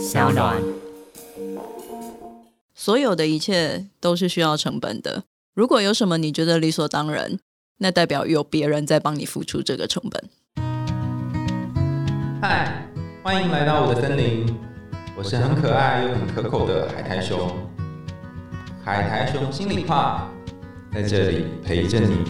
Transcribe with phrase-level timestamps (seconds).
[0.00, 0.56] 小暖。
[2.74, 5.24] 所有的一切都是需要成本的。
[5.54, 7.38] 如果有什么你觉得理所当然，
[7.78, 10.30] 那代表有别人在帮你付出这个成本。
[12.40, 12.88] 嗨，
[13.22, 14.46] 欢迎来到我的森林，
[15.14, 17.54] 我是很可爱又很可口的海苔熊。
[18.82, 20.30] 海苔熊心里话，
[20.94, 22.24] 在这里陪着你。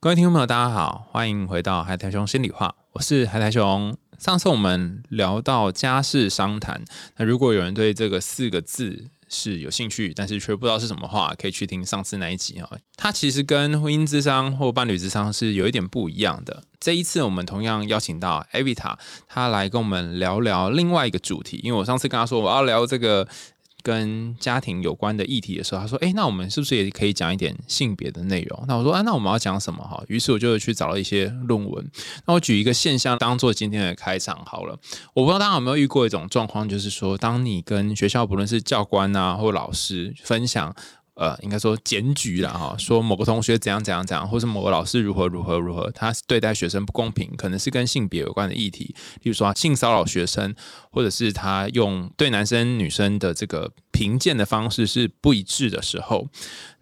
[0.00, 3.96] 各位听众朋友，大家好，欢迎回到海苔熊心里话，我是海苔熊。
[4.18, 6.84] 上次我们聊到家事商谈，
[7.16, 12.68] 那如果有人对这个四个字是有兴趣，但是却不知道是什么话，可以去听上次那一集啊。
[12.96, 16.64] 它其实跟婚姻之商或伴侣之商是有一点不一样的。
[16.80, 18.96] 这一次我们同样邀请到 Avita，
[19.28, 23.28] 他来跟我们聊聊另外一个主题，因为我上次跟她说我要聊这个。
[23.88, 31.90] 跟家庭有关的议题的时候，他说：“哎，那我们是不是也可以讲一点性别的内容？”那我说：“啊，那我们要讲什么？”哈，于是我就去找了一些论文。
[32.26, 34.78] 那我举一个现象当做今天的开场好了。
[35.14, 40.76] 我不知道大家有没有遇过一种状况，就是说，当你跟学校不论是教官啊或老师分享。
[41.18, 50.54] 呃，应该说检举了哈，说某个同学怎样怎样怎样，或是某个老师如何如何如何，他对待学生不公平，可能是跟性别有关的议题，例如说性骚扰学生，
[50.92, 56.28] 或者是他用对男生女生的这个评鉴的方式是不一致的时候，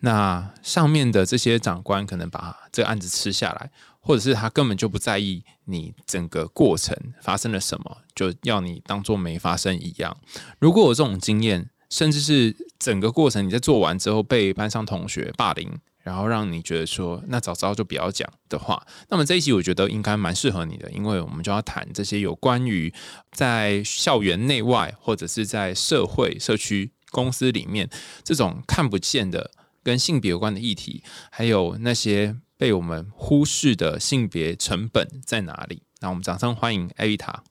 [0.01, 10.15] 那上面的这些长官可能把这个案子吃下来，或者是他根本就不在意你整个过程发生了什么，就要你当做没发生一样。
[10.59, 11.71] 如果有这种经验。
[11.89, 15.71] 甚至是整个过程你在做完之后被班上同学霸凌，
[16.03, 22.93] 然后让你觉得说那早知道就不要讲的话，那么这一集我觉得应该蛮适合你的，因为我们就要谈这些有关于
[23.33, 27.89] 在校园内外或者是在社会、社区、公司里面
[28.23, 29.51] 这种看不见的
[29.83, 35.83] 跟性别有关的议题，还有那些被我们忽视的性别成本在哪里？
[36.01, 37.43] 那我们掌声欢迎艾维塔。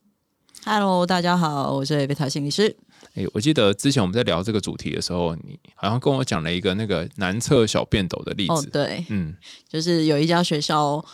[0.66, 2.76] Hello，大家好，我是艾维塔心理师。
[3.14, 8.54] 哎，我记得之前我们在聊这个主题的时候，你好像跟我讲了一个那个男厕小便斗的例子。
[8.54, 9.36] 哦，对，嗯，
[9.70, 11.06] 就是有一家学校，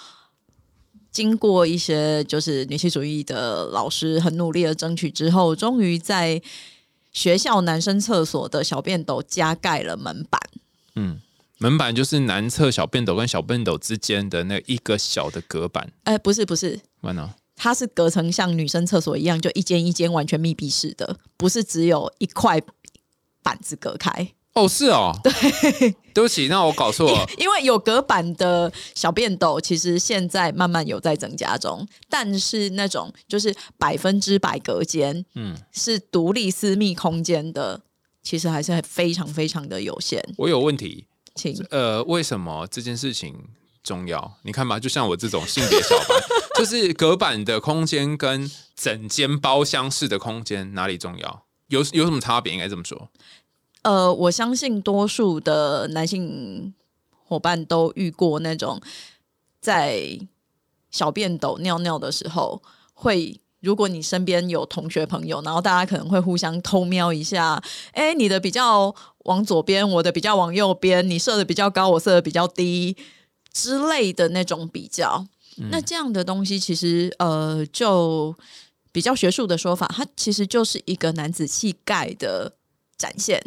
[1.12, 6.42] 经过一些就是女性主义的老师很努力的争取之后，终于在
[7.12, 10.42] 学校男生厕所的小便斗加盖了门板。
[10.96, 11.20] 嗯，
[11.58, 15.92] 门板就是男厕小便斗跟小便斗之间的那一个小的隔板。
[16.06, 17.36] 哎，不是，不是，完了。
[17.64, 22.60] 它是隔成像女生厕所一样，就一间一间完全密闭式的，不是只有一块
[23.44, 24.34] 板子隔开。
[24.54, 25.32] 哦，是哦，对，
[26.12, 27.30] 对不起，那我搞错了。
[27.38, 37.80] 因为有隔板的小便斗，其实现在慢慢有在增加中，但是那种就是百分之百隔间，嗯，是独立私密空间的，
[38.24, 40.20] 其实还是非常非常的有限。
[40.40, 41.06] 我有问题，
[41.36, 43.36] 请呃，为什么这件事情？
[43.84, 46.16] 重要，你看吧，就像我这种性别小白，
[46.60, 51.46] 就是隔板的空间跟整间包厢式的空间哪里重要？
[51.68, 52.54] 有有什么差别？
[52.54, 53.10] 应该这么说。
[53.82, 56.74] 呃，我相信多数的男性
[57.26, 58.80] 伙伴都遇过那种
[59.60, 60.20] 在
[60.92, 62.62] 小便斗尿尿的时候，
[62.94, 67.60] 会如果你身边有同学朋友，然后大家可能会互相偷瞄一下，
[67.94, 72.96] 哎，你的比较往左边，我的比较往右边，你射的比较高，我射的比较低。
[73.54, 75.26] 之类的那种比较，
[75.70, 78.36] 那这样的东西其实呃，就
[78.92, 82.54] 比较学术的说法，它其实就是一个男子气概的
[82.98, 83.42] 展现，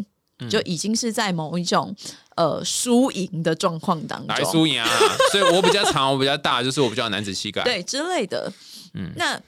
[0.51, 1.95] 就已经是在某一种
[2.37, 4.89] 呃输赢的状况当中，输赢啊，
[5.33, 8.53] 所以我比较长，我比较大，就是我比较男子气概， 对之类的。
[8.95, 9.41] 嗯，那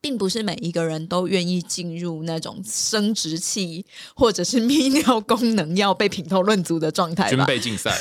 [0.00, 3.84] 并不是每一个人都愿意进入那种生殖器
[4.14, 7.98] 或者是泌尿功能要被品头论足的状态，军备竞赛。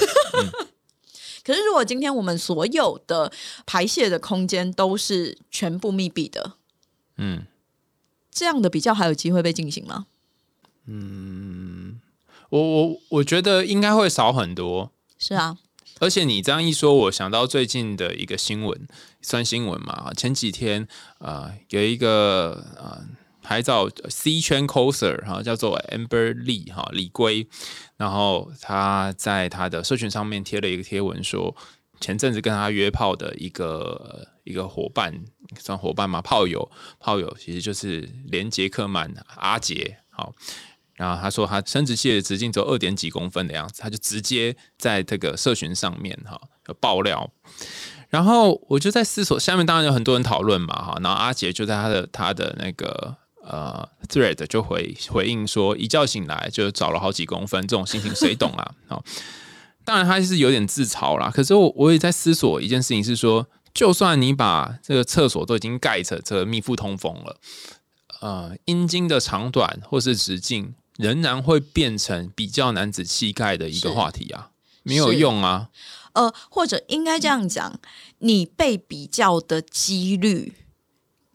[1.47, 3.31] 可是，如果今天我们所有的
[3.65, 6.57] 排泄的空间都是全部密闭的，
[7.15, 7.45] 嗯，
[8.29, 10.07] 这样的比较还有机会被进行吗？
[10.87, 12.01] 嗯，
[12.49, 14.91] 我我我觉得应该会少很多。
[15.17, 15.57] 是啊，
[16.01, 18.85] 而且你这样一说，我想到最近的一个新闻，
[19.21, 20.11] 算新闻嘛？
[20.13, 20.85] 前几天
[21.19, 23.07] 啊，有一个啊。
[23.47, 27.47] 拍照 C 圈 coser 哈，叫做 Amber Lee 哈李龟，
[27.95, 31.55] 然后他在他的社群上面贴了一个贴文，说
[32.01, 35.23] 前阵子跟他约炮的一个一个伙伴，
[35.57, 36.21] 算伙伴吗？
[36.21, 39.97] 炮友，炮友其实就是连杰克曼阿杰。
[40.09, 40.33] 好，
[40.95, 46.37] 然后他说他生殖器的直径只有二点几公分的样子，他就直接在这个社群上面哈
[46.81, 47.31] 爆料，
[48.09, 53.15] 然后我就在思索，下面当然有很多人讨论嘛哈，然后阿杰就在他的他的那个。
[53.49, 58.75] 呃，thread 就回回应说，一觉醒来就找了好几公分，这种心情谁懂啊？
[58.87, 59.03] 好，
[59.85, 61.31] 当然他是有点自嘲啦。
[61.33, 67.37] 可是我我也在思索一件事情，是说，就算你把这个厕所都已经盖着，这个密封通风了，
[68.19, 74.49] 呃，阴茎的长短或是直径，仍然会变成比较男子气概的一个话题啊，
[74.83, 75.69] 没有用啊。
[76.13, 77.79] 呃，或者应该这样讲，
[78.19, 80.53] 你被比较的几率，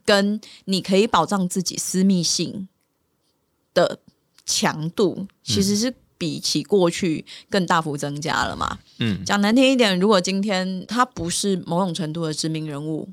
[0.05, 2.69] 跟你可以保障自己私密性
[3.75, 3.99] 的
[4.45, 8.79] 强度，其实是比起过去更大幅增加了嘛。
[8.99, 13.09] 嗯，讲难听一点，如果今天他不是某种程度的知名人物，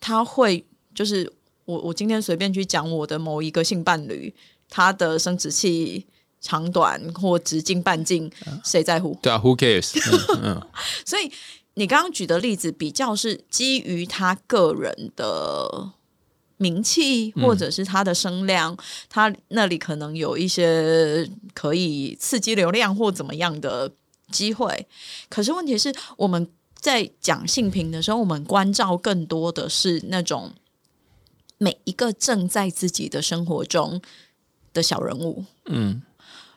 [0.00, 0.64] 他会
[0.94, 1.32] 就是
[1.64, 4.34] 我我今天随便去讲我的某一个性伴侣，
[4.68, 6.06] 他的生殖器
[6.40, 8.30] 长短或直径半径，
[8.64, 9.18] 谁在乎？
[9.22, 9.92] 对啊，Who cares？
[10.36, 10.66] 嗯嗯
[11.04, 11.32] 所以
[11.78, 15.92] 你刚刚举的例子比较是基于他个人的
[16.56, 18.74] 名气，或者是他的声量，
[19.10, 23.92] 他那里可能有一些可以刺激流量或怎么样的
[24.30, 24.86] 机会。
[25.28, 26.48] 可是问题是，我们
[26.80, 30.54] 在讲性平的时候，我们关照更多的是那种
[31.58, 34.00] 每一个正在自己的生活中
[34.72, 35.44] 的小人物。
[35.66, 36.02] 嗯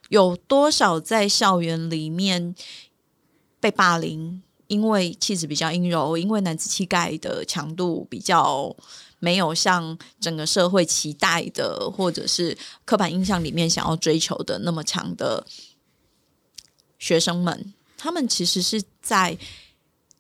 [0.08, 2.56] 有多少在校园里面
[3.60, 4.42] 被霸凌？
[4.70, 8.74] 因为气质比较阴柔，因为男子气概的强度比较
[9.18, 12.56] 没有像整个社会期待的，或者是
[12.86, 15.46] 刻板印象里面想要追求的那么强的
[17.00, 19.36] 学生们，他们其实是在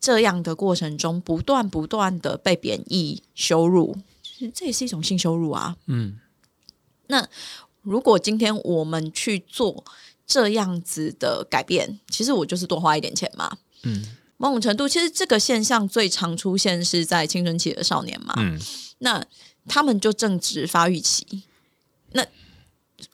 [0.01, 3.95] 这样的过程中不断不断的被贬义、羞辱，
[4.55, 5.77] 这也是一种性羞辱啊。
[5.85, 6.19] 嗯
[7.07, 7.27] 那
[7.81, 9.85] 如果今天我们去做
[10.25, 13.57] 这样子的改变，其实我就是多花一点钱嘛。
[13.83, 18.33] 嗯某种程度，其实这个现象最常出现是在青春期的少年嘛。
[18.37, 18.57] 嗯
[18.99, 19.23] 那
[19.67, 21.43] 他们就正值发育期，
[22.13, 22.25] 那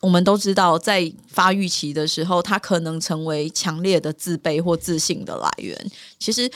[0.00, 5.90] 我们都知道，在发育期的时候，他可能成为强烈的自卑或自信的来源。
[6.18, 6.50] 其实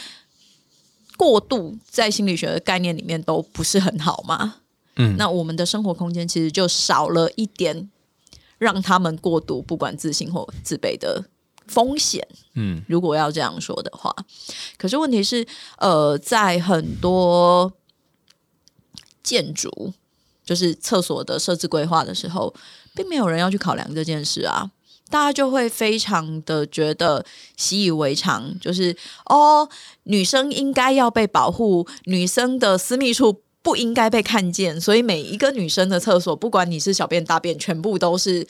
[1.16, 4.56] 过度在心理学的概念里面都不是很好嘛。
[4.96, 7.88] 嗯那我们的生活空间其实就少了一点
[8.58, 11.24] 让他们过度不管自信或自卑的
[11.70, 12.26] 风险。
[12.54, 14.14] 嗯如果要这样说的话，
[14.76, 15.46] 可是问题是，
[15.78, 17.72] 呃，在很多
[19.22, 19.92] 建筑，
[20.44, 22.52] 就是厕所的设置规划的时候，
[22.94, 24.72] 并没有人要去考量这件事啊。
[25.08, 27.24] 大家就会非常的觉得
[27.56, 28.96] 习以为常，就是
[29.26, 29.68] 哦，
[30.04, 38.46] 女生应该要被保护，女生的私密处不应该被看见，所以每一个女生的厕所，不管你是小便大便，全部都是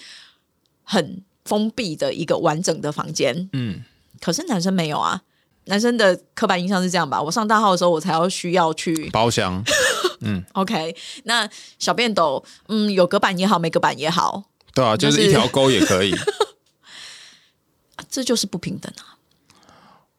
[0.85, 3.49] 很封闭的一个完整的房间。
[3.53, 3.83] 嗯
[4.21, 5.23] 可是男生没有啊，
[5.65, 7.23] 男生的刻板印象是这样吧？
[7.23, 9.65] 我上大号的时候，我才要需要去包厢，
[10.21, 10.95] 嗯 OK。
[11.25, 11.49] 那
[11.79, 14.45] 小便斗，嗯，有隔板也好，没隔板也好，
[14.75, 16.15] 对啊，就是就是一条沟也可以。
[18.11, 19.17] 这就是不平等啊。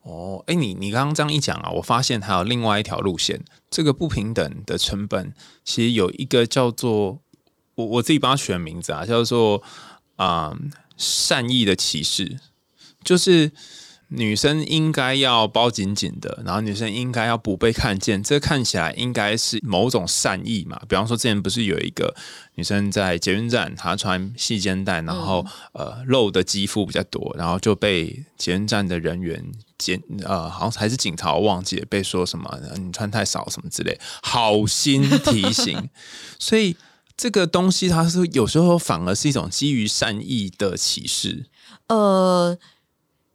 [0.04, 5.34] 哦，哎，你你刚刚这样一讲啊，我发现还有另外一条路线，这个不平等的成本，
[5.64, 7.20] 其实有一个叫做
[7.76, 9.62] 我我自己帮他取的名字啊，叫做
[10.16, 10.58] 啊、
[11.02, 12.40] 善意的歧视，
[13.04, 13.52] 就是
[14.10, 20.80] 女生应该要包紧紧的，然后女生应该要不被看见，这看起来应该是某种善意嘛。
[20.88, 22.14] 比方说，之前不是有一个
[22.56, 29.44] 女生在捷运站，她穿细肩带，然后、呃露的肌肤比较多，然后就被捷运站的人员
[29.78, 35.90] 检呃，好像还是警察我忘记了，被说什么呃你穿太少什么之类，好心提醒，
[36.38, 36.76] 所以。
[37.16, 41.46] 这个东西它是有时候反而是一种基于善意的歧视，
[41.88, 42.58] 呃，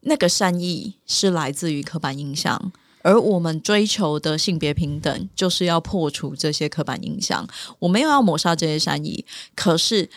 [0.00, 2.72] 那个善意是来自于刻板印象，
[3.02, 7.46] 而我们追求的性别平等，就是要破除这些刻板印象。
[7.78, 9.24] 我没有要抹杀这些善意，
[9.54, 10.08] 可是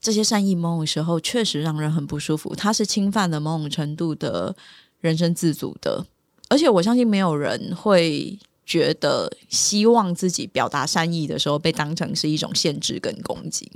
[0.00, 4.56] 这些善意某种时候确实让人很不舒服，它是侵犯了某种程度的
[5.00, 6.06] 人身自主的。
[6.48, 13.66] 而且我相信没有人会觉得希望自己表达善意的时候被当成是一种限制跟攻击。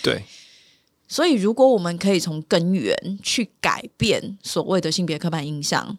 [0.00, 0.22] 对，
[1.08, 5.98] 所以，如果我们可以从根源去改变所谓的性别刻板印象，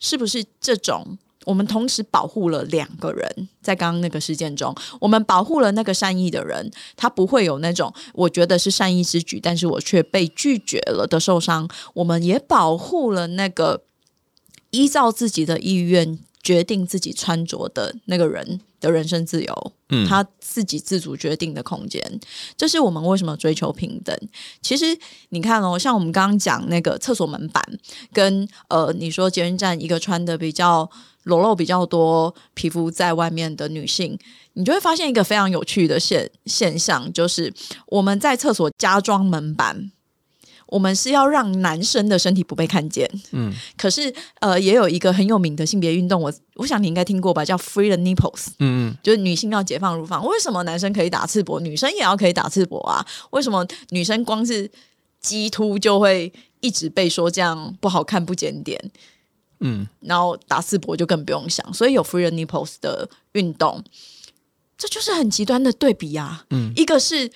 [0.00, 3.48] 是不是这种我们同时保护了两个人？
[3.60, 11.68] 在刚刚那个事件中，我们保护了那个善意的人，他不会有那种我觉得是善意之举，但是我却被拒绝了的受伤。
[11.92, 13.82] 我们也保护了那个
[14.70, 19.72] 依照自己的意愿决定自己穿着的那个人的人身自由。
[19.90, 22.00] 嗯他自己自主决定的空间，
[22.56, 24.14] 这是我们为什么追求平等。
[24.62, 27.62] 其实你看哦，像我们刚刚讲那个厕所门板，
[28.12, 30.90] 跟呃，你说捷运站一个穿的比较
[31.24, 34.18] 裸露比较多皮肤在外面的女性，
[34.54, 37.52] 你就会发现一个非常有趣的现现象，就是
[37.88, 39.90] 我们在厕所加装门板。
[40.68, 43.08] 我们是要让男生的身体不被看见。
[43.32, 48.48] 嗯，可是呃，也有一个很有名的性别运动，我我想你应该听过吧，叫 Free the Nipples。
[48.60, 53.04] 嗯嗯，就是女性要解放乳房，为什么男生可以打赤膊，女生也要可以打赤膊啊？
[53.30, 54.70] 为什么女生光是
[55.20, 58.78] 鸡突就会一直被说这样不好看、不检点？
[59.60, 63.82] 嗯，然后打赤膊就更不用想，所以有 free nipples 的运动，
[64.76, 66.44] 这就是很极端的对比啊。
[66.50, 67.28] 嗯，一个是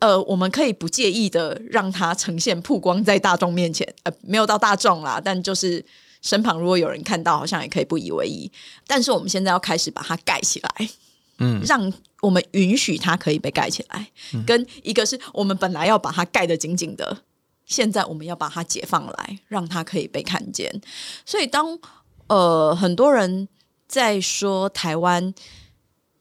[0.00, 5.84] 呃，我们可以不介意的让它呈现曝光在大众面前，呃，没有到大众啦，但就是
[6.22, 8.50] 身旁如果有人看到，好像也可以不以为意。
[8.86, 10.90] 但是我们现在要开始把它盖起来，
[11.38, 14.10] 嗯，让我们允许它可以被盖起来，
[14.46, 17.22] 跟一个是我们本来要把它盖得紧紧的。
[17.66, 20.80] 现在我们要把它解放来，让它可以被看见。
[21.24, 21.78] 所以当
[22.26, 23.48] 呃很多人
[23.86, 25.32] 在说台湾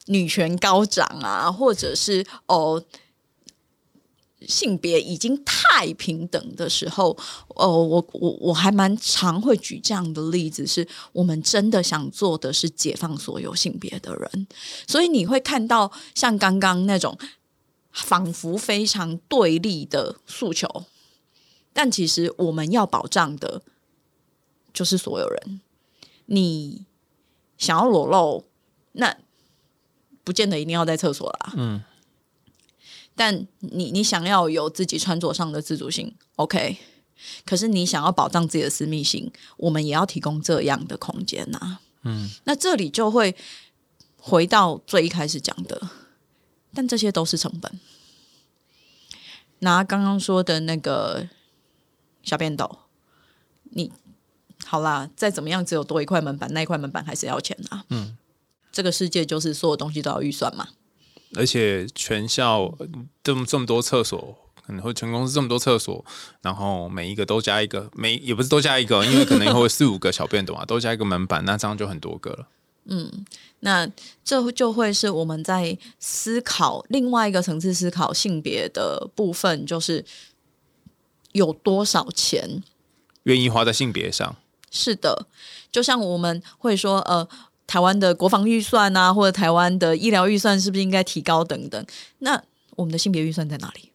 [0.06, 2.84] 女权高涨啊，或者是哦
[4.48, 7.18] 性别已经太平等的时候，
[7.50, 14.48] 哦，我我我还蛮常会举这样的例子，是我们真的想做的是解放所有性别的人。
[14.88, 17.18] 所以你会看到像刚刚那种
[17.92, 20.86] 仿佛非常对立的诉求。
[21.74, 23.62] 但其实我们要保障的，
[24.74, 25.62] 就是所有人。
[26.26, 26.86] 你
[27.58, 28.46] 想要裸露，
[28.94, 29.18] 那
[30.24, 31.54] 不见得一定要在厕所啦。
[31.58, 31.84] 嗯。
[33.20, 36.78] 但你你想要有自己穿着上的自主性，OK。
[37.46, 41.80] 可是你想要保障自己的私密性，我们也要提供这样的空间呐。
[42.04, 42.30] 嗯。
[42.46, 43.36] 那这里就会
[44.16, 45.90] 回到最一开始讲的，
[46.74, 47.78] 但这些都是成本。
[49.60, 51.28] 拿刚刚说的那个。
[52.22, 52.80] 小便斗，
[53.72, 53.92] 你
[54.66, 57.86] 好啦，再怎么样，只有多一块门板，那一块门板还是要钱啊。
[57.90, 58.18] 嗯，
[58.74, 60.68] 这个世界就是所有东西都要预算嘛。
[61.36, 62.78] 而且全校
[63.24, 66.04] 这么这么多厕所，可能会全公司这么多厕所，
[66.42, 72.48] 然后每一个都加一个，每也不是都加一个，因为可能会四五个小便斗啊，都加一个门板，那这样就很多个了。
[72.92, 73.26] 嗯，
[73.60, 73.88] 那
[74.24, 80.06] 这就会是我们在思考另外一个层次思考性别的部分，就是。
[81.34, 82.64] 有多少钱
[83.22, 84.36] 愿意花在性别上？
[84.72, 85.28] 是的，
[85.72, 87.30] 就像我们会说，呃，
[87.70, 91.86] 台湾的国防预算啊，或者台湾的医疗预算是不是应该提高等等？
[92.18, 92.42] 那
[92.76, 93.92] 我们的性别预算在哪里？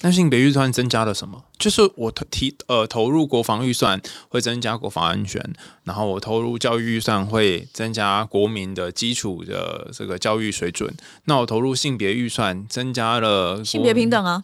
[0.00, 1.44] 那性别预算增加了什么？
[1.56, 5.40] 就是我投提呃投入国防预算会增加国防安全，
[5.84, 10.92] 然后我投入教育预算会增加国民的基础的这个教育水准。
[11.26, 14.42] 那我投入性别预算增加了性别平等啊。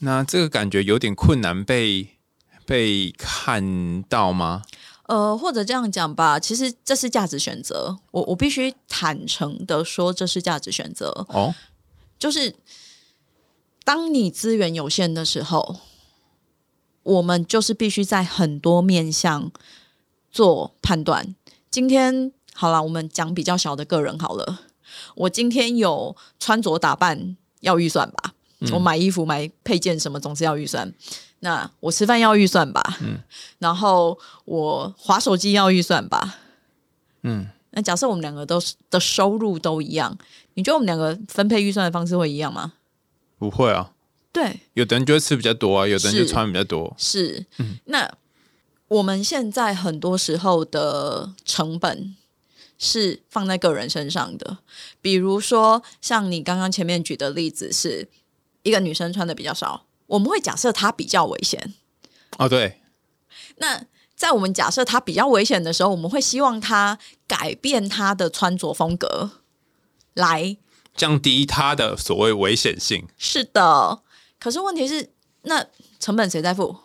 [0.00, 2.08] 那这个感觉有点困难被
[2.66, 4.62] 被看到吗？
[5.10, 7.98] 呃，或者这样讲吧，其实这是价值选择。
[8.12, 11.08] 我我必须坦诚的说，这是价值选择。
[11.30, 11.52] 哦，
[12.16, 12.54] 就是
[13.82, 15.80] 当你资源有限的时候，
[17.02, 19.50] 我们就是必须在很多面向
[20.30, 21.34] 做判断。
[21.72, 24.60] 今天好了，我们讲比较小的个人好了。
[25.16, 28.34] 我今天有穿着打扮要预算吧？
[28.72, 30.94] 我买衣服、买配件什么，总是要预算。
[31.40, 33.18] 那我吃饭要预算吧，嗯。
[33.58, 36.38] 然后我划手机要预算吧，
[37.22, 37.48] 嗯。
[37.70, 40.16] 那假设我们两个都的收入都一样，
[40.54, 42.72] 你觉得我们两个分配预算的方式会一样吗？
[43.38, 43.92] 不会啊。
[44.32, 46.94] 对，有的人就会吃比较多啊，有的人就穿比较多。
[46.98, 47.46] 是，
[47.86, 48.10] 那
[48.88, 52.16] 我们现在很多时候的成本
[52.78, 54.58] 是放在个人身上的，
[55.00, 58.08] 比如说像你刚刚前面举的例子是。
[58.62, 61.74] 一个女生穿的比较少，我们会假设她比较危险。
[62.38, 62.80] 哦，对。
[63.56, 69.30] 那在我们假设她比较危险的时候，我们会希望她改变她的穿着风格，
[70.14, 70.56] 来
[70.94, 73.06] 降低她的所谓危险性。
[73.16, 74.02] 是的，
[74.38, 75.10] 可是问题是，
[75.42, 75.66] 那
[75.98, 76.76] 成本谁在付？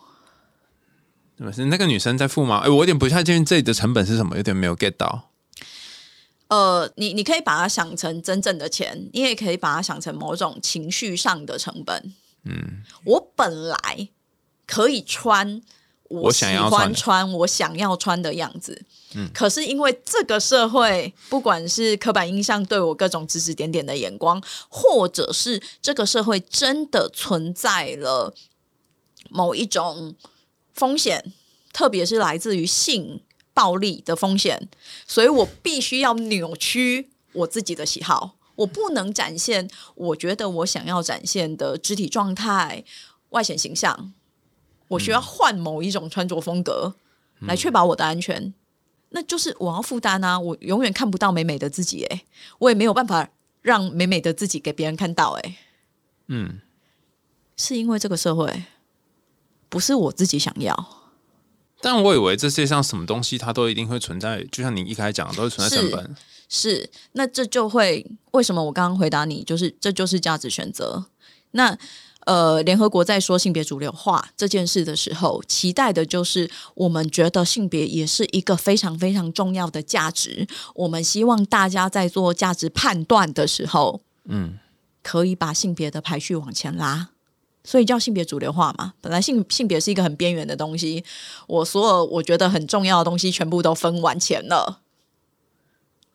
[1.52, 2.62] 是那个女生在付吗？
[2.64, 5.30] 哎，我有点不太确定这里的成本是什么，有点没有 get 到。
[6.48, 12.14] 呃，你你可以把它想成真正的钱，你也可以把它想成某种情绪上的成本。
[12.46, 14.08] 嗯，我本来
[14.66, 15.60] 可以穿
[16.08, 18.84] 我喜欢穿我想要穿的样子，
[19.14, 28.32] 嗯，可是因为这个社会，不管是刻板印象对我各种指指点点的眼光，或者是这个社会真的存在了
[29.28, 30.14] 某一种
[30.72, 31.32] 风险，
[31.72, 33.20] 特别是来自于性。
[33.56, 34.68] 暴力的风险，
[35.06, 42.84] 所以我必须要扭曲我自己的喜好，我不能展现我觉得我想要展现的肢体状态、
[43.30, 44.12] 外显形象。
[44.88, 46.94] 我需要换某一种穿着风格
[47.40, 48.54] 来确保我的安全，
[49.08, 50.38] 那就是我要负担啊！
[50.38, 52.24] 我永远看不到美美的自己，诶，
[52.60, 53.28] 我也没有办法
[53.62, 55.56] 让美美的自己给别人看到，诶。
[56.28, 56.60] 嗯，
[57.56, 58.62] 是因为这个社会，
[59.68, 61.02] 不是我自己想要。
[61.80, 66.16] 但我以为这世界上什么东西它都一定会存在，就像你一开始讲的，都会存在成本。
[66.48, 71.06] 是，那这就会为什么我刚刚回答你，就是这就是价值选择。
[71.52, 71.76] 那
[72.26, 80.46] 呃，联合国在说性别主流化这件事的时候，期待的就是我们觉得性别也是一个非常非常重要的价值。
[80.74, 84.58] 我们希望大家在做价值判断的时候，嗯，
[85.04, 87.10] 可以把性别的排序往前拉。
[87.62, 88.94] 所以叫性别主流化嘛？
[89.00, 91.04] 本来性性别是一个很边缘的东西，
[91.46, 94.80] 我所有我觉得很重要的东西全部都分完钱了。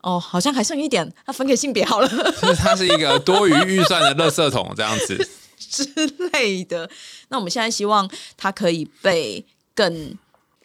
[0.01, 2.08] 哦，好像还剩一点，那分给性别好了。
[2.08, 5.84] 就 是它是一个多余预算的垃圾桶这样子 之
[6.34, 6.89] 类的。
[7.29, 10.17] 那我们现在希望它可以被更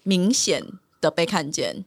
[0.03, 0.65] 明显
[1.01, 1.85] 的被看见。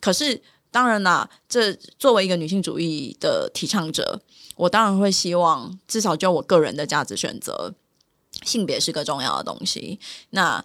[0.00, 0.40] 可是
[0.70, 4.20] 当然啦，这作为一个女性主义的提倡者，
[4.56, 7.74] 我当然会希望，至少就我个人的价值选择。
[8.44, 9.98] 性别是个重要的东西，
[10.30, 10.64] 那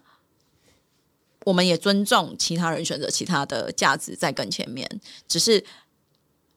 [1.45, 4.87] 我们也尊重其他人选择其他的价值在更前面，
[5.27, 5.65] 只是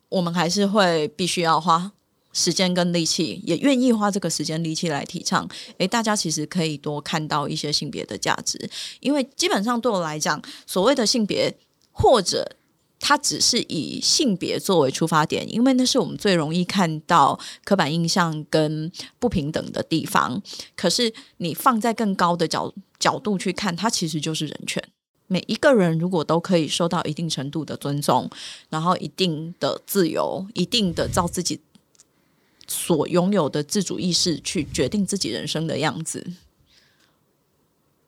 [0.08, 1.92] 我们还是会必须要花
[2.32, 5.48] 时间跟力气，也愿意花这个时间力气来提倡。
[5.78, 11.56] 诶，大家其实可以多看到一些性别的价值，因为基本上对我来讲，所谓的性别
[11.92, 12.56] 或者。
[13.00, 20.42] 它只是以性别作为出发点，因为那是我们最容易看到刻板印象跟不平等的地方。
[20.74, 24.82] 可是你放在更高的角角度去看，它其实就是人权。
[25.28, 28.28] 每一个人如果都可以受到一定程度的尊重，
[28.68, 31.60] 然后一定的自由，一定的照自己
[32.66, 36.26] 所拥有的自主意识去决定自己人生的样子，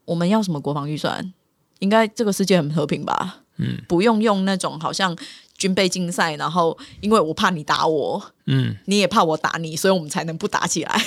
[0.07, 1.33] 我们要什么国防预算？
[1.79, 3.43] 应该这个世界很和平吧？
[3.57, 5.17] 嗯，不用用那种好像
[5.57, 11.05] 军备竞赛，然后因为我怕你打我，嗯，你也怕我打你，所以我们才能不打起来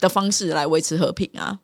[0.00, 1.60] 的方式来维持和平啊。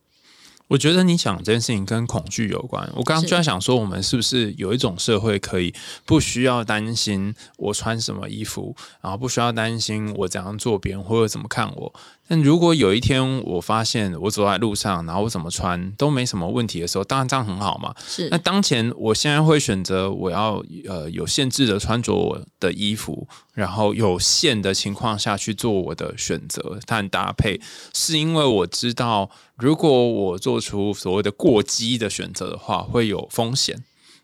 [0.68, 2.88] 我觉得你讲这件事情跟恐惧有关。
[2.94, 11.92] 我刚刚就在想说，我们是不是有一种社会可以不需要担心我穿什么衣服，然后不需要担心我怎样做别人或者怎么看我。
[12.30, 17.94] 但如果有一天我发现我走在路上，然后我怎么穿都没什么问题的时候，当然这样很好嘛。
[18.06, 18.28] 是。
[18.28, 23.26] 那当前我现在会选择我要呃有限制的穿着我的衣服，
[23.58, 27.60] 然后有限的情况下去做我的选择，但搭配，
[27.92, 33.82] 是因为我知道如果我做出所谓的过激的选择的话，会有风险。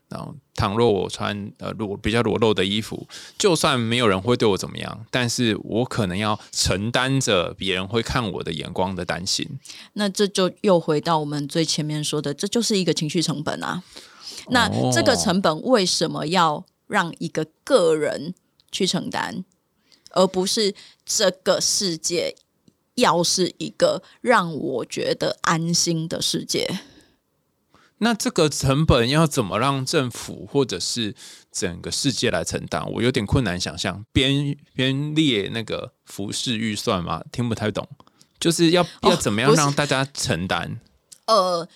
[0.09, 9.59] 然后，倘若我穿呃裸比较裸露的衣服，就算没有人会对我怎么样，但是我可能要承担着别人会看我的眼光的担心。
[9.95, 13.83] 那这就又回到我们最前面说的，这就是一个情绪成本啊。
[14.51, 18.35] 那这个成本为什么要让一个个人
[18.75, 19.45] 去承担，
[20.11, 20.75] 而不是
[21.07, 22.35] 这个世界
[22.97, 26.81] 要是一个让我觉得安心的世界？
[27.99, 31.15] 那这个成本要怎么让政府或者是
[31.51, 32.85] 整个世界来承担？
[32.95, 34.05] 我有点困难想象。
[34.13, 37.23] 边边列那个服饰预算吗？
[37.31, 37.89] 听不太懂。
[38.41, 40.81] 就是要要怎么样让大家承担？
[41.27, 41.67] 呃，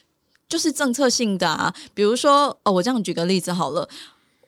[0.49, 1.75] 就是政策性的啊。
[1.95, 3.89] 比如说，哦，我这样举个例子好了。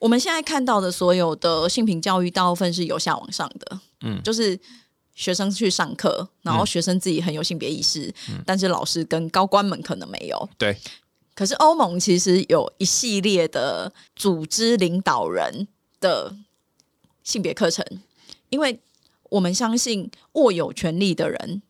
[0.01, 3.79] 我们现在看到的所有的性平教育，大部分是由下往上的。
[4.01, 4.59] 嗯，就是
[5.13, 8.11] 学生去上课，然后学生自己很有性别意识，
[8.43, 10.49] 但是老师跟高官们可能没有。
[10.57, 10.75] 对。
[11.35, 15.67] 可是欧盟其实有一系列的组织领导人
[15.99, 16.35] 的
[17.23, 17.85] 性别课程，
[18.49, 18.79] 因为
[19.29, 21.61] 我们相信握有权力的人，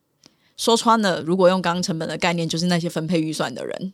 [0.56, 3.92] 说穿了，如果用刚刚成本的概念，就是那些分配预算的人。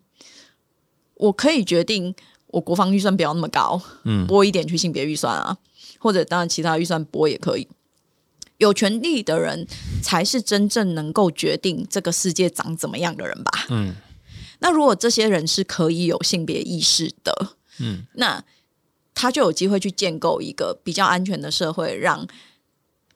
[1.15, 2.13] 我可以决定
[2.47, 5.57] 我国防预算不要那么高，嗯，拨一点去性别预算啊，
[5.99, 7.67] 或者当然其他预算拨也可以。
[8.57, 9.67] 有权利的人
[10.01, 13.51] 才是真正能够决定这个世界长怎么样的人吧？
[13.69, 13.95] 嗯。
[14.59, 18.43] 那如果这些人是可以有性别意识的，嗯，那
[19.13, 22.27] 他就有机会去建构一个比较安全的社会，让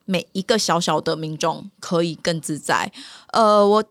[0.05, 2.91] 每一个小小的民众可以更自在。
[3.33, 3.83] 呃，我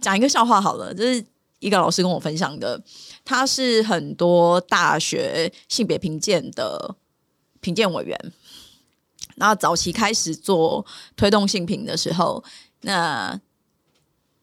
[0.00, 1.24] 讲一个笑话好了，这是
[1.60, 2.82] 一个老师跟我分享的，
[3.24, 6.96] 他是很多大学性别评鉴的
[7.60, 8.32] 评鉴委员。
[9.36, 10.84] 那早期开始做
[11.16, 12.42] 推动性评的时候，
[12.82, 13.40] 那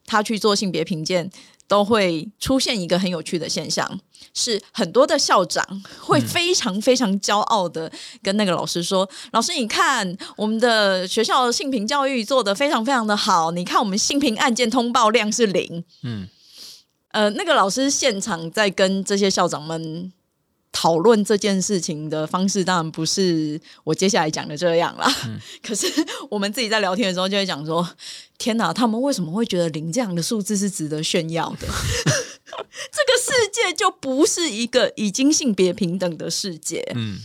[0.06, 1.30] 他去做性别评鉴。
[1.70, 4.00] 都会出现一个很有趣的现象，
[4.34, 5.64] 是很多的校长
[6.00, 7.88] 会非常非常骄傲的
[8.24, 16.26] 跟那个老师说：“老师，你看我们的学校性平教育做的非常非常的好，你看我们性平案件通报量是零。”嗯，
[17.10, 20.12] 呃，那个老师现场在跟这些校长们。
[20.72, 25.12] 讨论这件事情的方式当然不是我接下来讲的这样啦。
[25.60, 25.84] 可是
[26.30, 27.86] 我们自己在聊天的时候就会讲说
[28.38, 31.66] ：“天哪，他们为什么会觉得零这样的数字是值得炫耀的？
[31.66, 36.88] 这个世界就不是一个已经性别平等的世界。
[36.94, 37.18] 嗯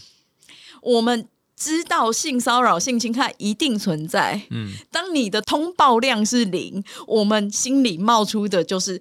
[0.82, 4.42] 我们知道性骚扰、性侵害一定存在。
[4.50, 9.00] 嗯，当你的通报量是零，我们心里冒出的就是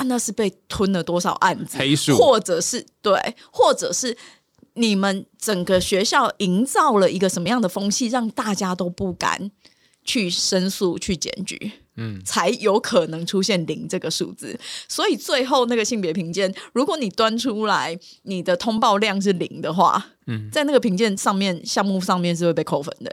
[0.00, 2.16] 啊，那是被吞了多少案子，黑数。
[2.16, 4.16] 或者是对，或者是
[4.74, 9.50] 你们整个学校营造了一个什么样的风气，让大家都不敢
[10.02, 11.72] 去申诉、去检举。
[11.96, 14.58] 嗯，才有可能出现零这个数字，
[14.88, 23.12] 所以最后那个性别评鉴，如果你端出来你的通报量是零的话，嗯，在那个评鉴上面项目上面是会被扣分的、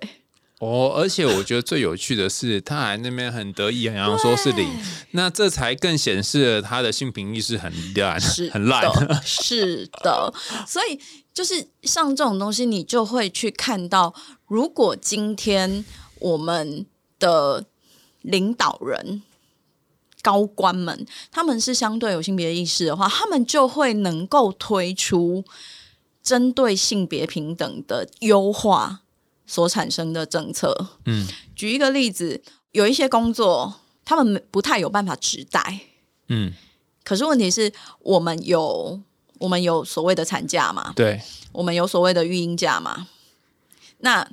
[0.60, 4.68] 哦，而且我觉得最有趣的是，他还那边很得意洋洋说是零，
[5.12, 8.84] 那这才更显示了他的性平意识很烂，是很烂。
[9.24, 10.34] 是的，
[10.68, 11.00] 所以
[11.34, 14.14] 就是像这种东西，你就会去看到，
[14.48, 15.86] 如果今天
[16.20, 16.86] 我们
[17.20, 17.66] 的
[18.22, 19.22] 领导人。
[20.24, 25.46] 高官们，他们是相对有性别意识的话，他们就会能够推出
[26.22, 29.04] 针对性别平等的优化
[29.48, 30.90] 所产生的政策。
[31.06, 33.74] 嗯举一个例子，有一些工作
[34.06, 35.80] 他们不太有办法直带，
[36.28, 36.54] 嗯，
[37.04, 39.02] 可是问题是我们有
[39.40, 41.20] 我们有所谓的产假嘛，对，
[41.52, 43.08] 我们有所谓的育婴假嘛。
[44.00, 44.30] 那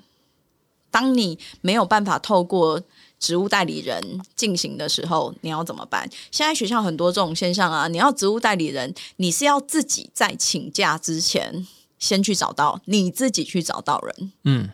[0.91, 2.83] 当你没有办法透过
[3.19, 6.07] 职务代理人进行的时候，你要怎么办？
[6.31, 11.67] 现在学校很多这种现象啊，你要职务代理人，你是要自己在请假之前
[11.99, 14.33] 先去找到，你自己去找到人。
[14.45, 14.69] 嗯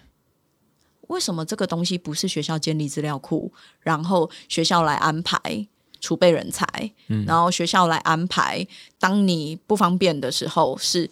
[1.11, 5.67] 为什么这个东西不是学校建立资料库，然后学校来安排
[6.01, 6.65] 储备人才，
[7.09, 7.25] 嗯。
[7.27, 8.67] 然后学校来安排，
[8.99, 11.11] 当你不方便的时候，是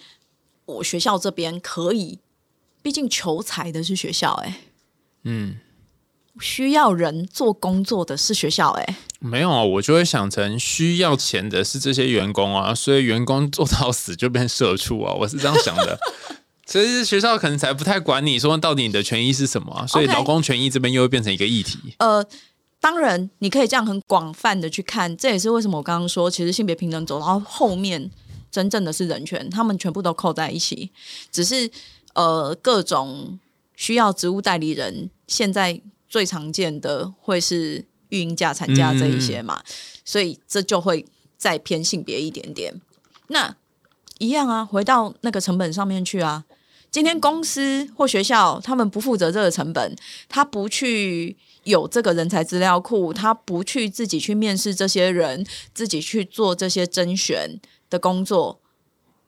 [0.66, 2.20] 我学校这边可以，
[2.80, 4.54] 毕竟求财的是学校、欸，
[5.24, 5.56] 嗯，
[6.40, 15.98] 需要人做工作的是学校、欸，没有啊，我就会想成需要钱的是这些员工啊，所以员工做到死就变社畜啊，我是这样想的。
[16.68, 21.78] 所以学校可能才不太管你说到底你的权益是什么啊，所以劳工权益这边又会变成一个议题。
[21.96, 22.22] 呃，
[22.78, 28.10] 当然，你可以这样很广泛的去看，这也是为什么我刚刚说，其实性别平等走到后面，
[28.50, 30.90] 真正的是人权，他们全部都扣在一起，
[31.32, 31.70] 只是
[32.12, 33.38] 呃各种
[33.74, 39.62] 需要职务代理人，现在最常见的会是育婴假、产假这一些嘛，
[40.04, 41.06] 所以这就会
[41.38, 42.78] 再偏性别一点点。
[43.28, 43.56] 那
[44.18, 46.44] 一样啊，回到那个成本上面去啊。
[46.90, 49.96] 今天公司或学校他们不负责这个成本，
[50.28, 58.60] 他不去有这个人才资料库，他不去自己去面试这些人，自己去做这些甄选的工作，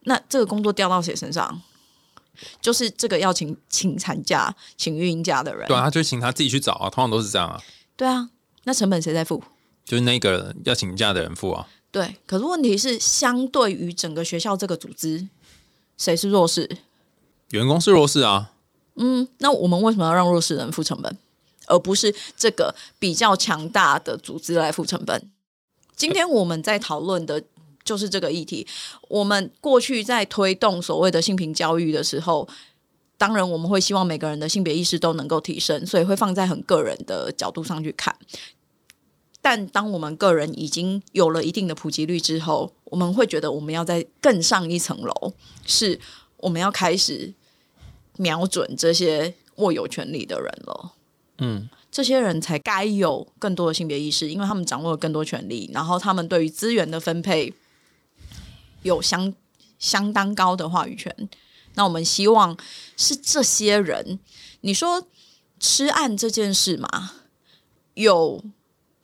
[0.05, 1.63] 那这个工作掉到谁身上？
[2.63, 5.69] 就是这个要请请产假、请育婴假的人。
[5.69, 7.61] 对啊，他就请他自己去找啊，通常都是这样啊，
[7.97, 8.31] 对啊，
[8.65, 9.43] 那成本谁在付？
[9.85, 11.69] 就是那个要请假的人付啊。
[11.91, 15.29] 对，可是问题是，相对于整个学校这个组织，
[15.99, 16.79] 谁是弱势？
[17.51, 18.53] 员工是弱势啊，
[18.97, 21.17] 嗯，那我们为什么要让弱势人付成本，
[21.67, 25.31] 而不是这个比较强大的组织来付成本？
[25.97, 27.43] 今天我们在讨论的
[27.85, 28.67] 就是这个议题。
[29.09, 32.49] 我们过去在推动所谓的性平教育的时候，
[33.19, 38.17] 当然我们会希望每个人的性别意识都能够提升，所以会放在很个人的角度上去看。
[39.43, 45.33] 但当我们个人已经有了一定的普及率之后，我们会觉得我们要再更上一层楼，
[45.67, 45.99] 是
[46.37, 47.33] 我们要开始
[48.21, 50.93] 瞄准这些握有权利的人了。
[51.39, 57.55] 嗯，这些人才该有更多的性别意识，因为他们掌握了更多权利，然后他们对于资源的分配
[58.83, 59.33] 有相
[59.79, 61.15] 相当高的话语权。
[61.77, 62.55] 那我们希望
[62.99, 64.19] 是这些人，
[64.61, 65.07] 你说
[65.59, 67.13] 吃案这件事嘛，
[67.95, 68.45] 有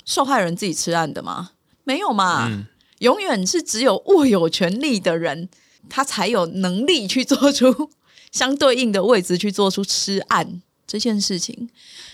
[0.04, 1.52] 受害人自己吃案的吗？
[1.84, 2.66] 没有嘛，嗯
[2.98, 5.48] 永远是只有握有权利的人，
[5.88, 7.90] 他才有能力去做出
[8.36, 11.70] 相对应的位置去做出吃案这件事情。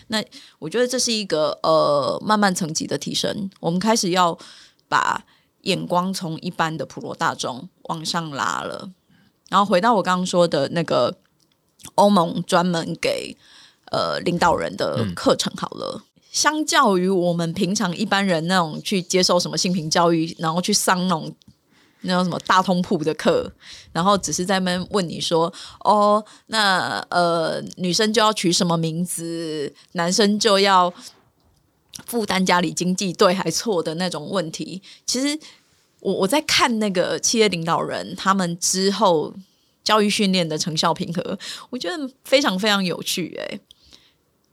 [0.06, 0.22] 那
[0.60, 4.38] 我觉得这是一个呃慢慢层级的提升，我们开始要
[4.88, 5.24] 把
[5.62, 8.90] 眼光从一般的普罗大众往上拉了。
[9.48, 11.16] 然后回到我刚刚说的那个
[11.96, 13.36] 欧盟专门给
[13.90, 16.04] 呃领导人的课程好了。
[16.30, 21.34] 相较于我们平常一般人那种去接受什么性平教育，然后去上那种
[22.02, 23.50] 那种什么大通铺的课，
[23.92, 30.92] 然后只是在那问你说，哦，那呃女生就要取什么名字，男生就要
[32.06, 34.82] 负担家里经济对还错的那种问题。
[35.06, 35.38] 其实
[36.00, 39.32] 我我在看那个企业领导人他们之后
[39.84, 41.38] 教育训练的成效平和，
[41.70, 43.60] 我觉得非常非常有趣、欸。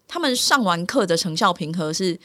[0.08, 2.20] 他们上完课的成效平和是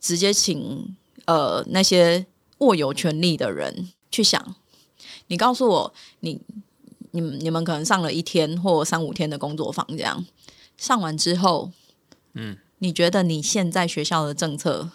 [0.00, 2.26] 直接请呃那些
[2.58, 4.56] 握有权利的人去想，
[5.28, 6.40] 你告诉我，你
[7.12, 10.26] 你们你们可能上了一天或三五天的工作坊，这样
[10.76, 11.70] 上完之后，
[12.34, 14.90] 嗯，你觉得你现在学校的政策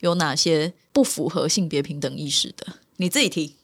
[0.00, 2.74] 有哪些不符合性别平等意识的？
[2.96, 3.56] 你自己提。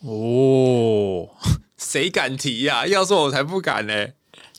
[0.00, 1.28] 哦，
[1.76, 2.86] 谁敢提呀？
[2.86, 4.08] 要说我才不敢呢。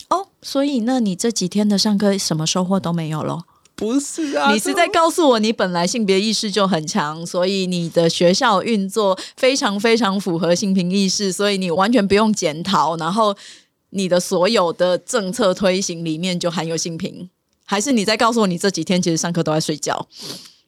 [0.09, 3.45] 哦，所以那你这几天的上课什么收获都没有咯？
[3.75, 13.35] 不是啊，你是在告诉我你本来性别意识就很强，所以你的学校运作非常非常符合性平意识，所以你完全不用检讨，然后
[13.89, 17.27] 你的所有的政策推行里面就含有性平，
[17.65, 20.07] 还是你在告诉我你这几天其实上课都在睡觉，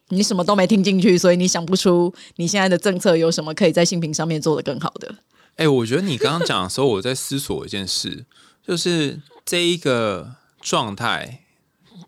[0.08, 5.14] 你什么都没听进去，所以你想不出你现在的政策有什么可以在性平上面做得更好的？
[5.54, 8.26] 哎，我觉得你刚刚讲的时候，我在思索一件事，
[8.66, 11.44] 就是这一个状态。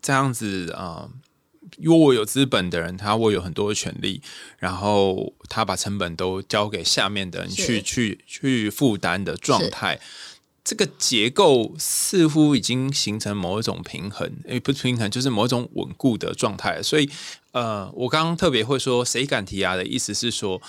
[0.01, 1.09] 这样子啊，
[1.77, 4.23] 因为我有资本的人，他握有很多的权利，
[4.59, 10.01] 然后他把成本都交给下面的人去去去负担的状态，
[10.65, 16.83] 这个结构似乎已经形成某一种平衡，诶，不是平衡，就是某一种稳固的状态。
[16.83, 17.09] 所以，
[17.53, 20.61] 呃，我刚刚特别会说，谁敢提啊的意思是说，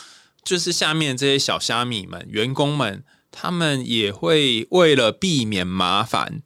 [0.44, 6.42] 就是下面这些小虾米们、员工们，他们也会为了避免麻烦。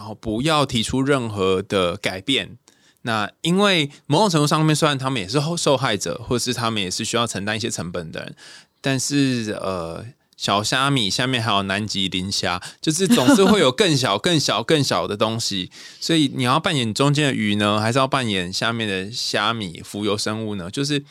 [0.00, 2.56] 然后不要提出任何的改变。
[3.02, 8.34] 那因为某种程度上面，虽然他们也是受害者，或是他们也是需要承担一些成本的人，
[8.80, 10.06] 但是呃，
[10.38, 15.70] 小虾米下面还有南极磷虾，就是总是会有更小、更小、更小的东西。
[16.00, 20.70] 所以你要扮演中间的鱼呢，还是要扮演下面的虾米浮游生物呢？
[20.70, 21.04] 就是，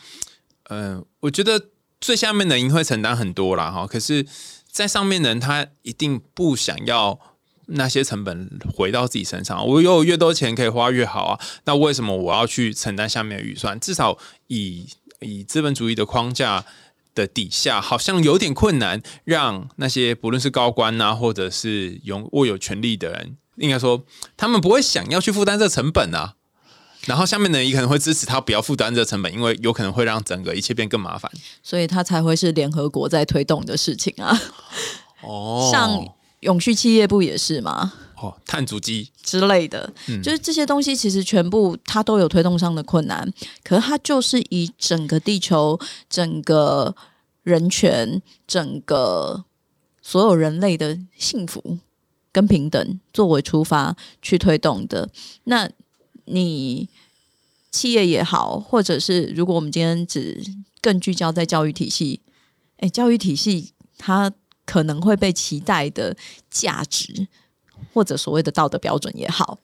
[0.68, 1.68] 嗯，我觉得
[2.00, 3.86] 最下面的人会承担很多啦，哈。
[3.86, 4.26] 可是，
[4.68, 7.20] 在上面的人他一定不想要。
[7.72, 11.40] 那些成本回到自己身上，我有越多钱可以花越好啊。
[11.64, 13.78] 那为什么我要去承担下面的预算？
[13.78, 14.86] 至少以
[15.20, 16.64] 以资本主义的框架
[17.14, 24.04] 的底下，好像有点困难，让那些不论是高官呐，或者是拥握有权力的人，应该说
[24.36, 26.34] 他们不会想要去负担这成本啊。
[27.06, 31.30] 然后下面的人也可能会支持他不要负担这成本，因为有可能会让整个一切变更麻烦。
[31.62, 34.38] 所以他才会是联合国在推动的事情啊。
[35.22, 36.19] 哦，像。
[36.40, 37.92] 永续企业不也是吗？
[38.16, 39.90] 哦，碳足迹之类的，
[40.22, 43.26] 就是这些东西，其实全部它都有推动上的困难。
[43.64, 46.94] 可是它就是以整个地球、整个
[47.42, 49.44] 人权、整个
[50.02, 51.78] 所有人类的幸福
[52.30, 55.08] 跟平等作为出发去推动的。
[55.44, 55.70] 那
[56.26, 56.90] 你
[57.70, 60.42] 企业也好，或者是如果我们今天只
[60.82, 62.20] 更聚焦在教育体系，
[62.76, 64.30] 哎，教育体系它。
[64.66, 66.16] 可能会被期待的
[66.48, 67.26] 价值，
[67.92, 69.58] 或者所谓的道德标准也好，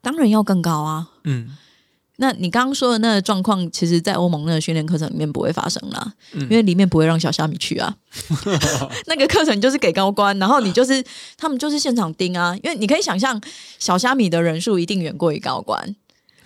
[0.00, 1.10] 当然要更高啊。
[1.24, 1.56] 嗯，
[2.16, 7.94] 那你刚刚说的那个状况，其实，在欧盟那个训练课程里面不会发生啦，因为里面不会让小虾米去啊。
[9.06, 11.04] 那个课程就是给高官，然后你就是
[11.36, 12.56] 他们就是现场盯啊。
[12.62, 13.40] 因为你可以想象，
[13.78, 15.94] 小虾米的人数一定远过于高官，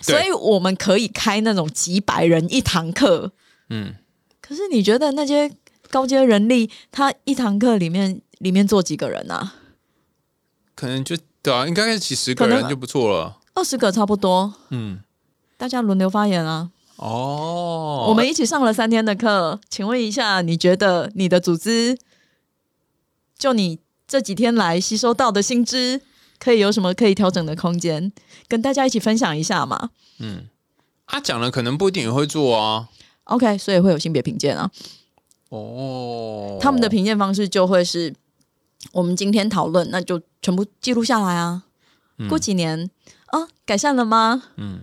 [0.01, 3.33] 所以我们可以开那种几百人一堂课。
[3.71, 3.95] 嗯，
[4.41, 5.53] 可是你觉得那些？
[5.93, 9.57] 高阶人力，他一堂课里面里面坐几个人啊？
[10.75, 13.39] 可能就对啊，应该是几十个人就不错了。
[13.53, 14.55] 二十个差不多。
[14.71, 15.01] 嗯，
[15.59, 16.71] 大家轮流发言啊。
[16.97, 21.99] 哦，我们一起上了三天的课，请问一下，你觉得你的组织，
[23.37, 23.79] 就你
[24.09, 26.01] 这几天来吸收到的薪资，
[26.39, 28.11] 可以有什么可以调整的空间？
[28.49, 29.91] 跟大家一起分享一下嘛。
[30.21, 30.49] 嗯，
[31.07, 32.89] 他讲了，可能不一定也会做啊。
[33.25, 34.71] OK，所以会有性别评鉴啊。
[35.53, 38.15] 哦，他们的评鉴方式就会是
[38.91, 41.65] 我们今天讨论，那就全部记录下来啊。
[42.27, 42.89] 过几年
[43.27, 44.45] 啊，改善了吗？
[44.57, 44.81] 嗯，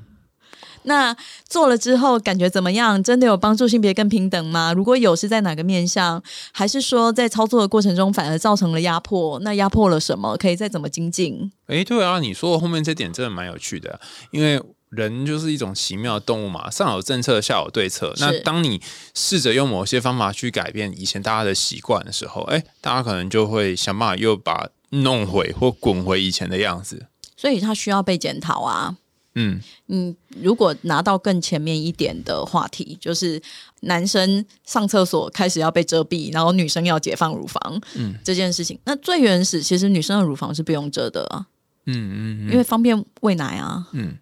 [0.84, 1.16] 那
[1.48, 3.02] 做了之后感觉怎么样？
[3.02, 4.72] 真的有帮助性别更平等吗？
[4.72, 6.22] 如果有，是在哪个面向？
[6.52, 9.40] 还是说在操作的过程中反而造成了压迫？
[9.40, 10.38] 那压迫了什么？
[10.38, 11.52] 可以再怎么精进？
[11.66, 14.62] 哎，对啊，你说的后面这点真的蛮有趣的，因为。
[14.90, 18.14] 人就是一种奇妙的动物嘛，上有政策，下有对策。
[18.18, 18.82] 那当你
[19.14, 27.06] 试着用某些方法去改变以前大家的习惯的时候，哎，大家可能就会想办法又把弄回或滚回以前的样子。
[27.38, 28.98] 所以，他需要被检讨啊。
[29.36, 33.40] 嗯嗯，如果拿到更前面一点的话题，就是
[33.82, 41.46] 男生上厕所开始要被遮蔽，然后女生要解放乳房，嗯，这件事情，那最原始其实女生的乳房是不用遮的啊。
[41.86, 43.88] 嗯嗯，因为方便喂奶啊。
[43.94, 44.18] 嗯。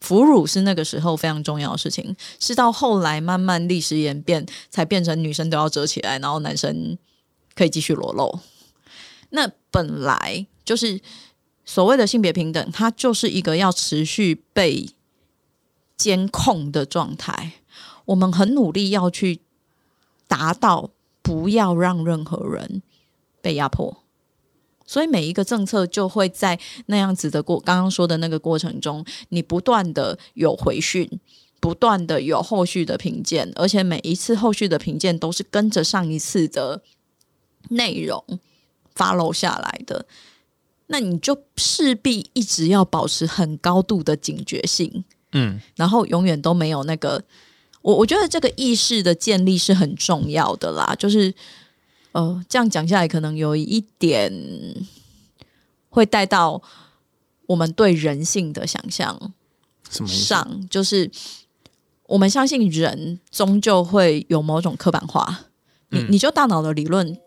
[0.00, 6.98] 哺乳是那个时候非常重要的事情，是到后来慢慢历史演变，才变成女生都要遮起来，然后男生
[7.54, 8.40] 可以继续裸露。
[9.28, 11.00] 那本来就是
[11.64, 14.90] 所谓的性别平等，它就是一个要持续被
[15.96, 17.52] 监控的状态。
[18.06, 19.40] 我们很努力要去
[20.26, 20.90] 达到。
[21.22, 22.82] 不要让任何人
[23.42, 23.99] 被压迫。
[24.90, 31.08] 所以每一个政策就会在那样子的过刚刚说的那个过程中，你不断的有回讯，
[31.60, 36.82] 不断的有后续的评鉴，而且每一次后续的评鉴都是跟着上一次的
[37.68, 38.40] 内容
[38.96, 40.04] follow 下来的。
[40.88, 47.22] 那你就势必一直要保持很高度的警觉性，嗯，然后永远都没有那个。
[47.82, 51.32] 我我觉得这个意识的建立是很重要的啦，就是。
[52.12, 54.32] 呃，这样讲下来，可能有一点
[55.88, 56.60] 会带到
[57.46, 59.32] 我们对人性的想象
[59.88, 61.10] 上，就是
[62.06, 65.46] 我们相信人终究会有某种刻板化。
[65.90, 67.18] 你你就大脑的理论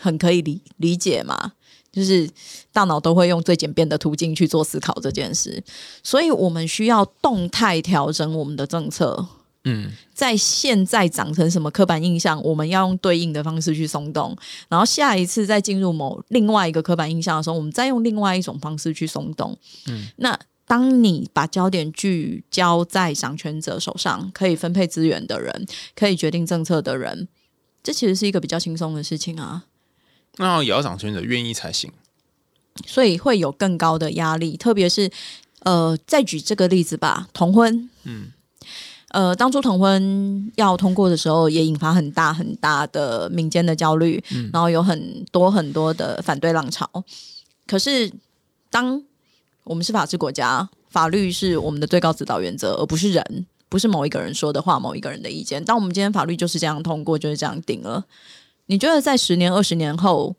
[0.00, 1.52] 很可以理理解嘛？
[1.90, 2.28] 就是
[2.72, 5.62] 大脑都会用最简便的途径去做思考这件事，
[6.02, 9.26] 所以我们需要动态调整我们的政策。
[9.64, 14.36] 嗯，在现在长成什么刻板印象，我们要用对应的方式去松动，
[14.68, 19.56] 然后下一次再进入某另外一个刻板印象的时候，我们再用另外一种方式去松动。
[19.86, 27.28] 嗯，那当你把焦点聚焦在掌权者手上，可以分配资源的人，可以决定政策的人，
[27.84, 29.66] 这其实是一个比较轻松的事情啊。
[30.38, 31.92] 那也要掌权者愿意才行，
[32.84, 35.08] 所以会有更高的压力，特别是
[35.60, 38.32] 呃，再举这个例子吧，同婚，嗯。
[39.12, 44.22] 呃，当初同婚要通过的时候，也引发很大很大的民间的焦虑，
[44.52, 46.88] 然后有很多很多的反对浪潮。
[47.66, 48.10] 可是，
[48.70, 49.02] 当
[49.64, 55.62] 我们是法治国家，法律是我们的最高指导原则，而不是人，不是某一个人说的话，某一个人的意见。
[55.62, 58.04] 当我们今天法律就是这样通过，就是这样定了。
[58.66, 60.34] 你觉得在十年、二十年后，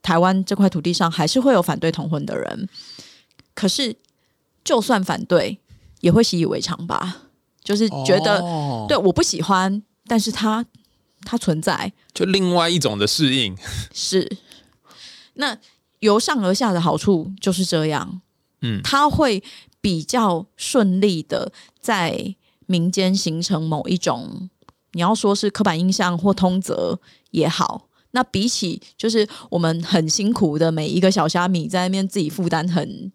[0.00, 2.68] 台湾这块土地上还是会有反对同婚的人？
[3.54, 3.96] 可是，
[4.62, 5.58] 就算反对，
[6.00, 7.22] 也会习以为常吧？
[7.62, 8.40] 就是觉得
[8.88, 10.64] 对我不喜欢，但是它
[11.22, 13.56] 它存在，就另外一种的适应
[13.94, 14.38] 是。
[15.34, 15.56] 那
[16.00, 18.20] 由上而下的好处就是这样，
[18.60, 19.42] 嗯，它会
[19.80, 22.34] 比较顺利的在
[22.66, 24.50] 民间形成某一种，
[24.92, 26.98] 你要说是刻板印象或通则
[27.30, 33.10] 也好，那比起就是我们很辛苦的每一个小虾米在那边自己负担很。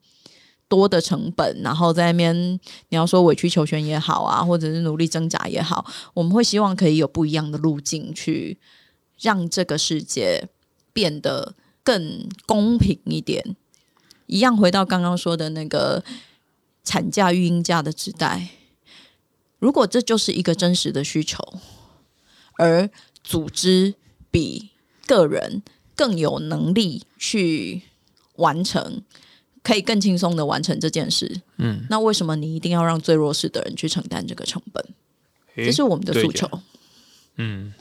[0.69, 2.35] 多的成本，然后在那边
[2.89, 8.57] 你要说委曲求全也好啊，或者是努力挣扎也好，我们会希望可以有不一样的路径去
[9.19, 10.49] 让这个世界
[10.91, 13.55] 变得更公平一点。
[14.25, 16.03] 一样回到刚刚说的那个
[16.83, 18.49] 产假育婴假的时代，
[19.59, 21.41] 如果这就是一个真实的需求，
[22.57, 22.89] 而
[23.23, 23.95] 组织
[24.29, 24.71] 比
[25.05, 25.63] 个人
[25.95, 27.83] 更有能力去
[28.35, 29.01] 完成。
[29.67, 34.81] 可以更轻松的完成这件事，嗯，那为什么你一定要让最弱势的人去承担这个成本？
[35.57, 36.49] 这是我们的诉求。
[37.35, 37.73] 嗯，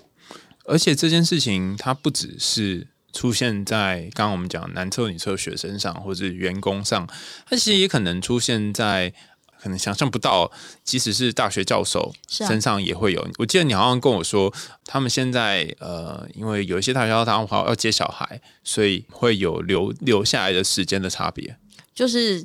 [0.65, 7.09] 而且这件事情它不只是出现在刚刚我们讲男厕女厕学生上，或者员工上，
[7.49, 9.15] 它其实也可能出现在
[9.63, 10.51] 可能想象不到，
[10.83, 13.25] 即使是大学教授身上也会有。
[13.39, 14.53] 我记得你好像跟我说，
[14.85, 21.57] 他们现在呃，因为有一些大学教授他们要接小孩，所以会有留留下来的时间的差别。
[21.97, 22.45] 就是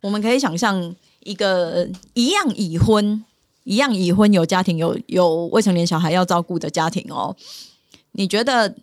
[0.00, 3.22] 我们可以想象一个一样已婚、
[3.64, 7.36] 一样已婚有家庭、有有未成年小孩要照顾的家庭哦。
[8.12, 8.74] 你觉得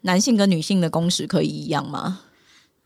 [0.00, 2.22] 男性跟女性的工时可以一样吗？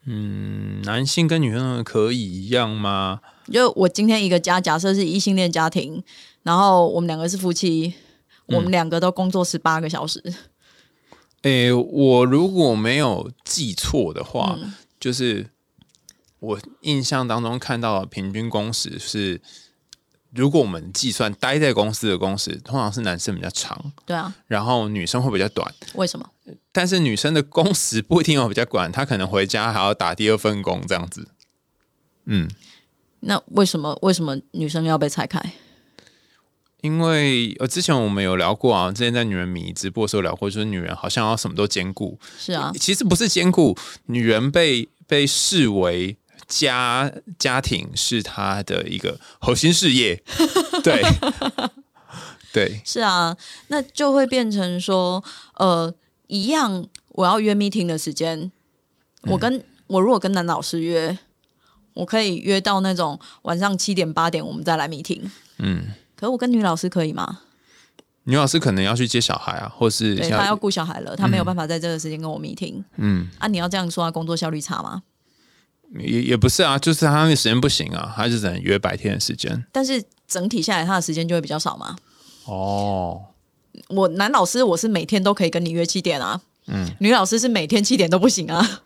[0.04, 3.20] 嗯，男性跟女性可以一样吗？
[3.52, 6.02] 就我今天一个家，假设是异性恋家庭，
[6.42, 7.94] 然后我们两个是夫妻，
[8.46, 10.20] 我们两个都工作十八个小时。
[11.42, 14.58] 诶，我如果没有记错的话，
[14.98, 15.53] 就是。
[16.44, 19.40] 我印象当中看到的平均工时是，
[20.32, 25.74] 如果我们计算待在公司的工时，通常是男生比较长，对啊，然后女生会比较短。
[25.94, 26.28] 为什么？
[26.70, 31.28] 但是女生的工时不一定有比较短，她可能回家还要打第二份工这样子。
[32.26, 32.50] 嗯，
[33.20, 35.40] 那为什么为什么女生要被拆开？
[36.82, 42.18] 因为呃，之前我们有聊过啊，之前在《女人迷》直播的时候聊过，就是女人好像要什么都兼顾。
[42.38, 43.74] 是啊，其实不是兼顾，
[44.06, 46.18] 女人被被视为。
[46.46, 50.22] 家家庭是他的一个核心事业，
[50.82, 51.02] 对
[52.52, 53.36] 对，是啊，
[53.68, 55.22] 那就会变成说，
[55.54, 55.92] 呃，
[56.28, 58.52] 一样，我要约 meeting 的时间，
[59.22, 61.18] 我跟我如果跟男老师约，
[61.94, 65.22] 我可以约到那种晚上七点八点，我们再来 meeting。
[65.58, 65.86] 嗯，
[66.16, 67.40] 可我跟女老师可以吗？
[68.26, 72.82] 女老师可能要去接小孩啊，或是她要顾小孩了，她没有办法在这个时间跟我 meeting。
[72.96, 75.02] 嗯，啊，你要这样说，她工作效率差吗？
[75.98, 79.64] 也也不是啊，就是他那时间不行啊，他就只能约白天的时间。
[79.70, 81.96] 但是整体下来，他的时间就会比较少嘛。
[82.46, 83.22] 哦，
[83.88, 86.40] 我男老师，我是每天都可以跟你约七点啊。
[86.66, 88.82] 嗯，女老师是每天七点都不行啊。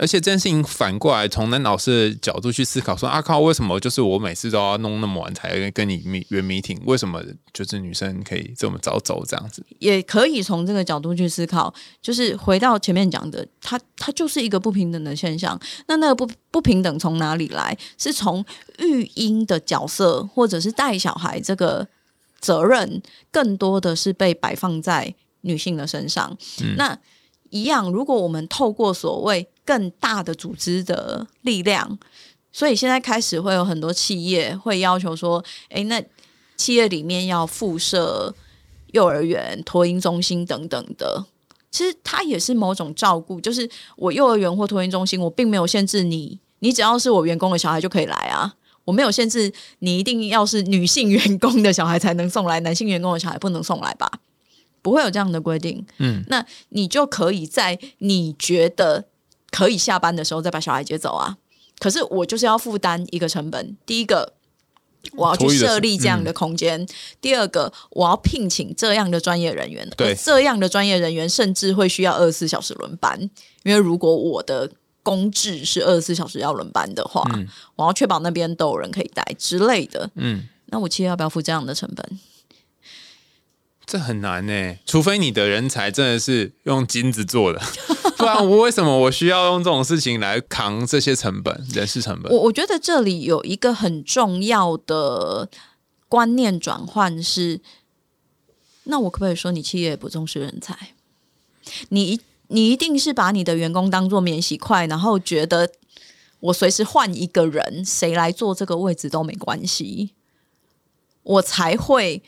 [0.00, 6.78] 而且这件事情反过来从男老师的角度去思考，说阿靠，为什么就是我每次都要弄那么晚才跟你约 meeting？
[6.86, 7.22] 为什么
[7.52, 9.62] 就是女生可以这么早走这样子？
[9.80, 15.60] 也可以从这个角度去思考，就是回到前面讲的，它它就是一个不平等的现象。
[15.86, 17.76] 那那个不不平等从哪里来？
[17.98, 18.42] 是从
[18.78, 21.86] 育婴的角色，或者是带小孩这个
[22.40, 26.34] 责任，更多的是被摆放在女性的身上。
[26.76, 26.98] 那
[27.50, 31.98] 一样，如果我们透过所谓更大的组织的力量，
[32.50, 36.02] 所以现在开始会有很多企业会要求说：“诶，那
[36.56, 38.34] 企业里面要附设
[38.92, 41.24] 幼儿园、托婴中心等等的。”
[41.70, 48.54] 其实它也是某种照顾，就是我幼儿园或托婴中心，我并没有限制你，你只要是我员工的小孩就可以来啊，
[48.84, 54.10] 我没有限制你一定要是女性员工的小孩才能送来，男性员工的小孩不能送来吧。
[54.82, 59.04] 不会有这样的规定，嗯，那你就可以在你觉得
[59.52, 61.36] 可以下班的时候再把小孩接走啊。
[61.78, 64.32] 可是我就是要负担一个成本，第一个
[65.12, 66.86] 我要去设立这样的空间，
[67.20, 73.20] 第二个我要聘请这样的专业人员，对，这样的专业人员甚至会需要二十四小时轮班，
[73.64, 74.70] 因为如果我的
[75.02, 77.24] 工制是二十四小时要轮班的话，
[77.74, 82.20] 我要确保那边都有人可以带之类的，嗯，那我企业要不要付这样的成本？
[83.84, 87.60] 这很难呢，除非你的人才真的是用金子做的，
[88.22, 92.32] 不然我为什么我需要用这种事情来扛这些成本、人事成本？
[92.32, 95.48] 我我觉得这里有一个很重要的
[96.08, 97.60] 观念转换是，
[98.84, 100.94] 那我可不可以说你企业不重视人才？
[101.88, 105.68] 你你一定是把你的员工当做免洗筷，然后觉得
[106.38, 110.10] 我随时换一个人，谁来做这个位置都没关系，
[111.24, 112.22] 我才会。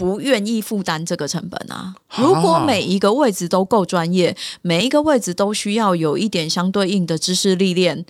[0.00, 1.94] 不愿意负担这个成本啊！
[2.16, 8.06] 如果每一个位置都够专业，每一个位置都需要有一点相对应的知识历练，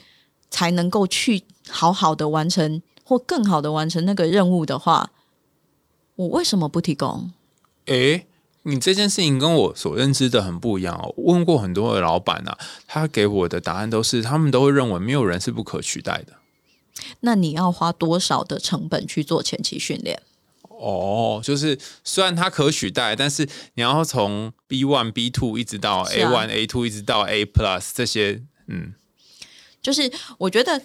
[0.49, 5.11] 才能够去好好的完成或更好的完成那个任务的话，
[6.15, 7.33] 我为什么不提供？
[7.87, 8.29] 诶，
[8.63, 11.13] 你这件事情跟我所认知的很不一样哦。
[11.17, 16.35] 问过很多的老板啊，他给我的答案都是，他们都会认为没有人是不可取代的。
[17.23, 20.23] 那你要花多少的成本去做前期训练？
[20.81, 28.95] 哦，就是虽然它可取代，但是你要从 B one、B two 一直到 A one、A two 一直到 A plus 这些，嗯，
[29.83, 30.81] 就是我觉得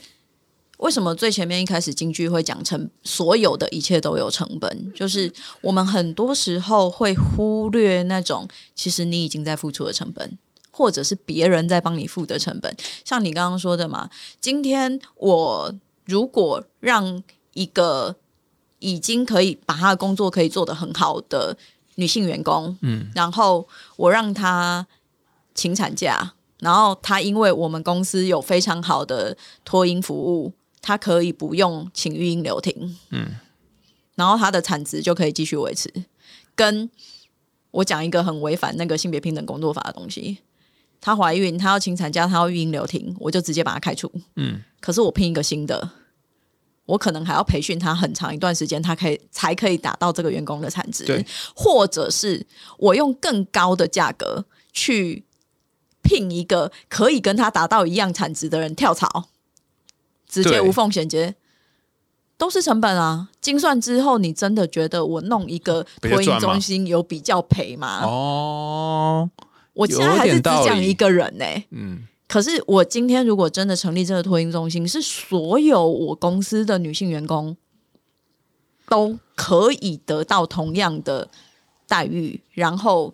[0.80, 5.32] 为什么最前面一开始京剧会讲成所有的一切都有成本，就是
[5.62, 10.38] 我们很多时候会忽略那种其实你已经在付出的成本，
[10.72, 12.76] 或者是别人在帮你付的成本。
[13.06, 14.10] 像你刚刚说的嘛，
[14.42, 15.74] 今天我
[16.04, 17.24] 如果让
[17.54, 18.18] 一个
[18.86, 21.58] 已经可以把他的工作可以做得很好的
[21.96, 24.86] 女性员工，嗯，然后我让她
[25.56, 33.38] 请产假，然后她因为我们公司有非常好的托婴服务，她可以不用请育婴留停，嗯，
[34.14, 35.92] 然后她的产值就可以继续维持。
[36.54, 36.88] 跟
[37.72, 40.38] 我讲一个很违反那个性别平等工作法的东西，
[41.02, 45.90] 她怀孕，她要请产假，她要育婴留停，我就直接把她开除，嗯，可是我拼一个新的。
[46.86, 51.26] 我可能还要培训他很长一段时间，他可以才可以达到这个员工的产值，
[51.56, 52.46] 或者是
[52.78, 55.24] 我用更高的价格去
[56.04, 59.30] 聘一个可以跟他达到一样产值的人跳槽，
[60.28, 61.34] 直接无缝衔接，
[62.38, 63.30] 都是成本啊！
[63.42, 68.02] 精算之后，你真的觉得我弄一个托婴中心有比较赔吗？
[68.04, 69.30] 哦，
[69.74, 72.08] 我现在还是只讲一个人呢，嗯。
[72.28, 77.56] 可是我今天如果真的成立这个托婴中心，是所有我公司的女性员工
[78.90, 81.30] 都可以得到同样的
[81.88, 83.14] 待遇，然后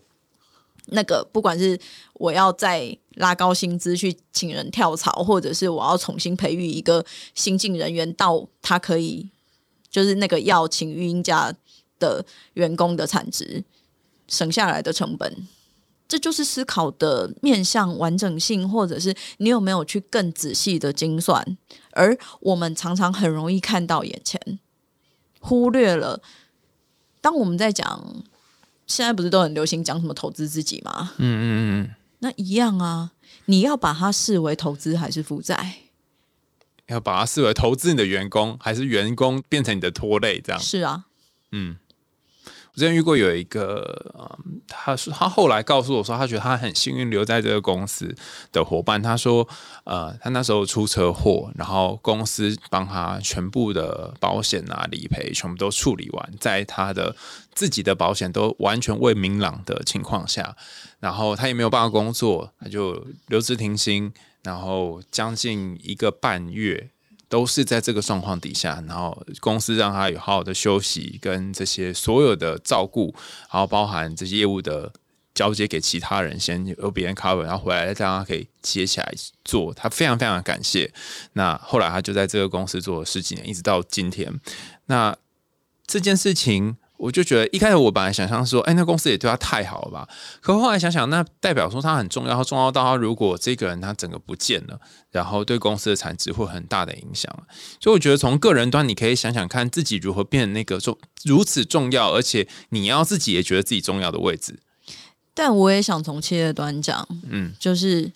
[0.87, 1.77] 那个不管是
[2.13, 7.05] 我要再拉高薪资去请人跳槽，或者是我要重新培育一个
[7.35, 9.29] 新进人员到他可以
[9.89, 11.53] 就是那个要请育婴假
[11.99, 13.63] 的员工的产值
[14.29, 15.47] 省下来的成本。
[16.11, 21.57] 这就是思考的面向完整性，或者是你有没有去更仔细的精算？
[21.91, 24.59] 而我们常常很容易看到眼前，
[25.39, 26.21] 忽略了。
[27.21, 28.23] 当我们在讲
[28.85, 31.13] 现在不是都很流行讲什么投资自己吗？
[31.15, 31.45] 嗯嗯
[31.85, 33.11] 嗯，那一样啊，
[33.45, 35.75] 你要把它视为投资还是负债？
[36.87, 40.41] 要把它视为投资你的员工，还是员工变成你的拖累？
[40.41, 41.05] 这样是啊，
[41.53, 41.77] 嗯。
[42.73, 48.15] 我之前遇过有一个，嗯，他说他后来告诉我说，他觉得他很幸运留在这个公司
[48.51, 49.01] 的伙伴。
[49.01, 49.45] 他说，
[49.83, 57.13] 呃，他那时候出车祸，然后公司帮他全部的保险啊、理赔全部都处理完，在他的
[57.53, 60.55] 自己的保险都完全未明朗的情况下，
[61.01, 64.13] 然后他也没有办法工作，他就留职停薪，
[64.43, 66.89] 然后将近一个半月。
[67.31, 73.15] 都是在这个状况底下，然后公司让他有好好的休息，跟这些所有的照顾，
[73.49, 74.91] 然后包含这些业务的
[75.33, 79.13] 交接给其他人，先由别人 cover，然后回来再让他可以接起来
[79.45, 79.73] 做。
[79.73, 80.93] 他非常非常感谢。
[81.33, 84.37] 那后来他就在这个公司做了十几年，一直到今天。
[84.87, 85.15] 那
[85.87, 86.75] 这件事情。
[87.01, 90.07] 我就觉得一开始我本来想象说，哎，那公司也对他太好了吧？
[90.39, 94.79] 可后来想想，那代表说他很重要，他重要到他如果这个人他整个不见了，
[95.09, 97.35] 然后对公司的产值会很大的影响。
[97.79, 104.59] 所以我觉得从个人端，你可以想想看自己如何变那个重如此重要，而且你要自己也觉得自己重要的位置。
[105.33, 108.11] 但我也想从企业端讲，嗯，就是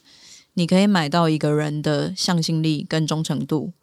[0.53, 3.73] 你可以买到一个人的向心力跟忠诚度，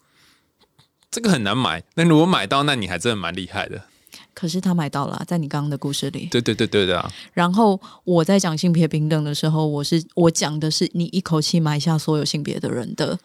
[1.11, 1.83] 这个很难买。
[1.95, 3.87] 那如果买到，那你还真的蛮厉害的。
[4.35, 6.27] 可是他买到了，在你刚刚的故事里。
[6.31, 7.11] 对对对对的。
[7.33, 13.19] 然后我在讲性别平等的时候，我是我讲的是你一口气买下所有性别的人的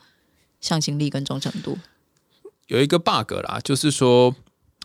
[0.60, 1.78] 向心力跟忠诚度。
[2.68, 4.36] 有一个 bug 啦，就是说，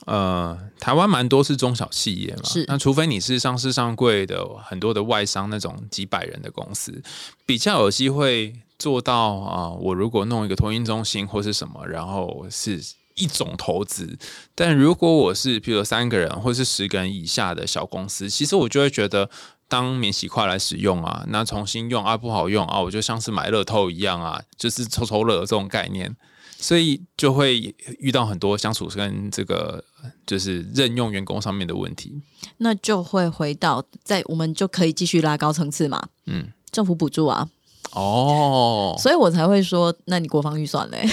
[0.06, 7.02] 呃，台湾蛮多是中小企业嘛，是那除非你是上市上柜的很多的外商那种几百人的公司，
[7.44, 9.70] 比较有机会做到啊。
[9.70, 12.80] 我如果弄一个托运中心或是什么，然后是。
[13.14, 14.18] 一种投资，
[14.54, 19.28] 但如果我是比如三个人或者是十个人以下的小公司，其实我就会觉得
[19.68, 26.14] 当免洗块来使用啊，那重新用啊不好用啊，我就像是买乐透一样啊，就是抽抽乐这种概念，
[26.58, 29.82] 所以就会遇到很多相处跟这个
[30.26, 32.20] 就是任用员工上面的问题。
[32.58, 37.48] 那就会回到在我们就可以继续拉高层次嘛，嗯，政府补助啊，
[37.92, 41.08] 哦，所以我才会说，那你国防预算嘞？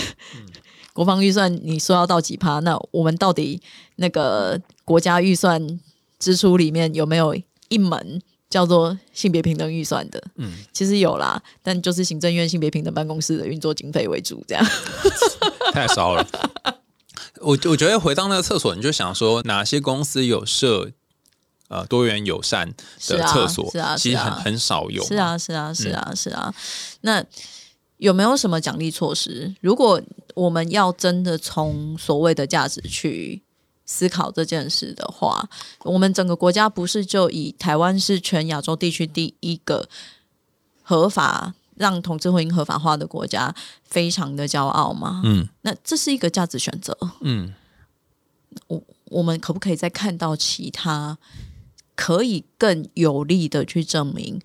[0.99, 2.59] 国防预算你说要到几趴？
[2.59, 3.61] 那我们到底
[3.95, 5.79] 那个国家预算
[6.19, 7.33] 支出里面有没有
[7.69, 10.21] 一门叫做性别平等预算的？
[10.35, 14.65] 嗯，其实有啦，但就是行政院性别平等办公室的运作经费为主，这样
[15.71, 16.27] 太少了。
[17.39, 20.91] 我我觉得回到那个厕所，你就想说哪些公司有设
[21.69, 22.73] 呃多元友善
[23.07, 23.71] 的厕所？
[23.71, 25.01] 是啊，其实很很少有。
[25.05, 26.53] 是啊，是啊，是啊，是啊。
[26.99, 27.23] 那
[27.99, 29.53] 有没有什么奖励措施？
[29.61, 30.01] 如果
[30.33, 33.41] 我们要真的从所谓的价值去
[33.85, 35.49] 思考这件事的话，
[35.83, 39.89] 我们整个国家不是就以台湾是全亚洲地区第一个
[40.81, 45.21] 合法让同志婚姻合法化的国家，非常的骄傲吗？
[45.25, 46.97] 嗯，那这是一个价值选择。
[47.19, 47.53] 嗯，
[48.67, 51.17] 我我们可不可以再看到其他
[51.95, 54.39] 可以更有力的去证明？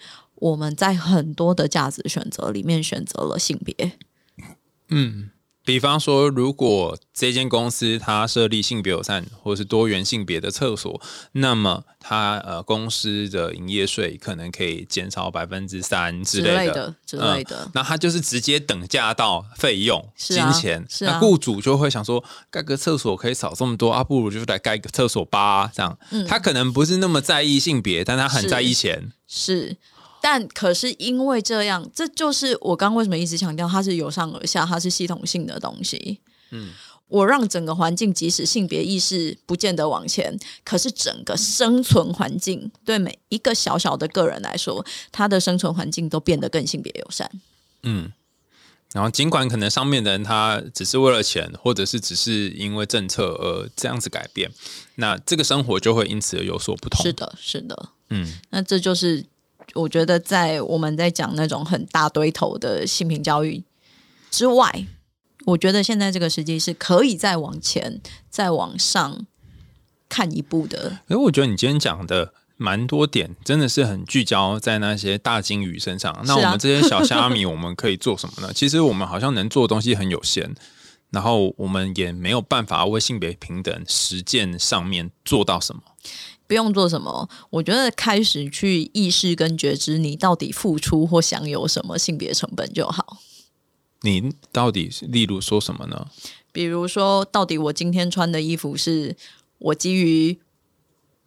[0.45, 3.93] 我们在很多的价值选择里面选择了性别。
[4.91, 5.31] 嗯，
[5.65, 11.01] 比方说，如果这间公司它设立性别友善或者是多元性别的厕所，
[11.33, 17.71] 那么它呃公司的营业税可能可以减少百分之三之类的之类的。
[17.73, 25.73] 那它就是直接等价到费用金钱，那雇主就会想说，盖个厕所可以少这么多啊，不如就来盖个厕所吧。
[25.75, 29.11] 这样，他可能不是那么在意性别，但他很在意钱。
[29.27, 29.79] 是。
[30.27, 36.19] 但可是因为这样，这就是我刚为什么一直强调它是由上而下，它是系统性的东西。
[36.51, 36.71] 嗯，
[37.09, 47.31] 我让整个环境，即使性别意识不见得往前，可是整个生存环境对每一个小小的个人来说，他的生存环境都变得更性别友善。
[47.83, 48.11] 嗯，
[48.95, 54.51] 然后尽管可能上面的人他只是为了钱，或者是只是因为政策而这样子改变，
[54.95, 57.05] 那这个生活就会因此而有所不同。
[57.05, 57.91] 是的，是的。
[58.09, 59.27] 嗯，那这就是。
[59.73, 63.65] 我觉得，在我们在讲那种很大堆头的性平教育
[64.31, 64.87] 之外，
[65.47, 68.01] 我觉得现在这个时机是可以再往前、
[68.31, 69.27] 再往上
[70.09, 71.01] 看一步的。
[71.09, 76.17] 哎，我觉得你今天讲的蛮多点，真的是很聚焦在那些大金鱼身上。
[76.25, 78.53] 那我们这些小虾米，我们可以做什么呢？
[78.55, 80.55] 其实我们好像能做的东西很有限，
[81.11, 85.83] 然后我们也没有办法为性别平等实践上面做到什么。
[86.47, 93.19] 不用做什么，我觉得开始去意识跟觉知，你到底付出或享有什么性别成本就好。
[94.03, 96.09] 你到底例如说什么呢？
[96.53, 99.17] 比如说，到底我今天穿的衣服是
[99.59, 100.39] 我基于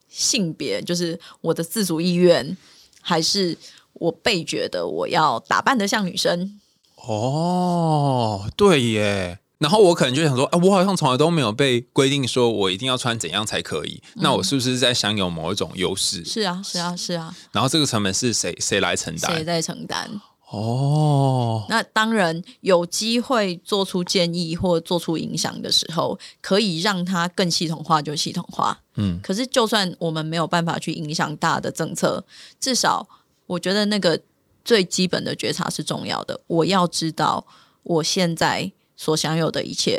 [0.08, 2.56] 性别，就是我的自主意愿，
[3.02, 3.58] 还是
[3.94, 6.60] 我被觉得我要打扮的像女生？
[6.96, 9.40] 哦，对耶。
[9.60, 16.24] 然后我可能就想说，啊、我好像从来都没有被规定说我一定要穿怎样才可以，那我是不是在享有某一种优势？
[16.24, 19.46] 是啊，是啊，是啊，然后这个成本是谁谁来承担谁担？
[19.46, 20.22] 在承担？
[20.50, 28.80] 哦，那当然有机会做出建议或做出影响的时候，可以让它更系统化就系统化。
[28.96, 32.24] 嗯，可是就算我们没有办法去影响大的政策，
[32.62, 33.06] 至少
[33.46, 34.18] 我觉得那个
[34.64, 36.40] 最基本的觉察是重要的。
[36.48, 37.46] 我要知道
[37.84, 39.98] 我现在所享有的一切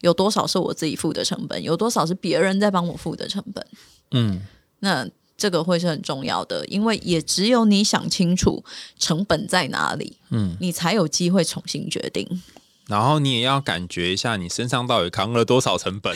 [0.00, 3.66] 有多少是我自己付的成本，有多少是别人在帮我付的成本。
[4.10, 4.42] 嗯，
[4.80, 5.08] 那
[5.38, 8.62] 这个会是很重要的，因为也只有你想清楚
[8.98, 12.42] 成本在哪里，嗯，你才有机会重新决定。
[12.88, 16.14] 然后你也要感觉一下你身上到底扛了多少成本，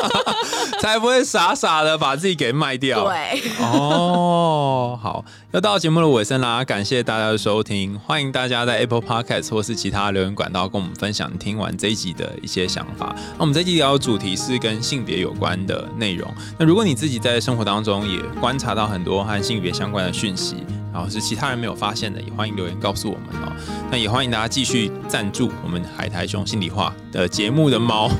[0.80, 3.04] 才不会傻傻的把自己给卖掉。
[3.04, 13.16] 对，哦，好，要到节目的尾声啦，感谢大家的收听，欢迎大家在 Apple Podcast 或是其他留言管道跟我们分享你听完这一集的一些想法。
[13.38, 16.30] 那我们这一集聊的主题是跟性别有关的内容。
[16.58, 20.56] 那如果你自己在生活当中也观察到很多和性别相关的讯息，
[20.92, 23.52] 然后是其他人没有发现的，也欢迎留言告诉我们哦。
[23.90, 28.10] 那也欢迎大家继续赞助我们海苔熊心里话的节目的猫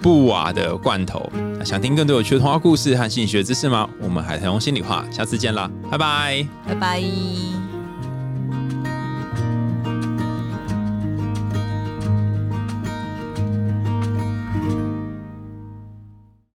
[0.00, 1.30] 布瓦的罐头。
[1.64, 3.88] 想听更多有趣的童话故事和心理学知识吗？
[4.00, 6.46] 我们海苔熊心里话，下次见啦，拜拜。
[6.66, 7.67] 拜拜。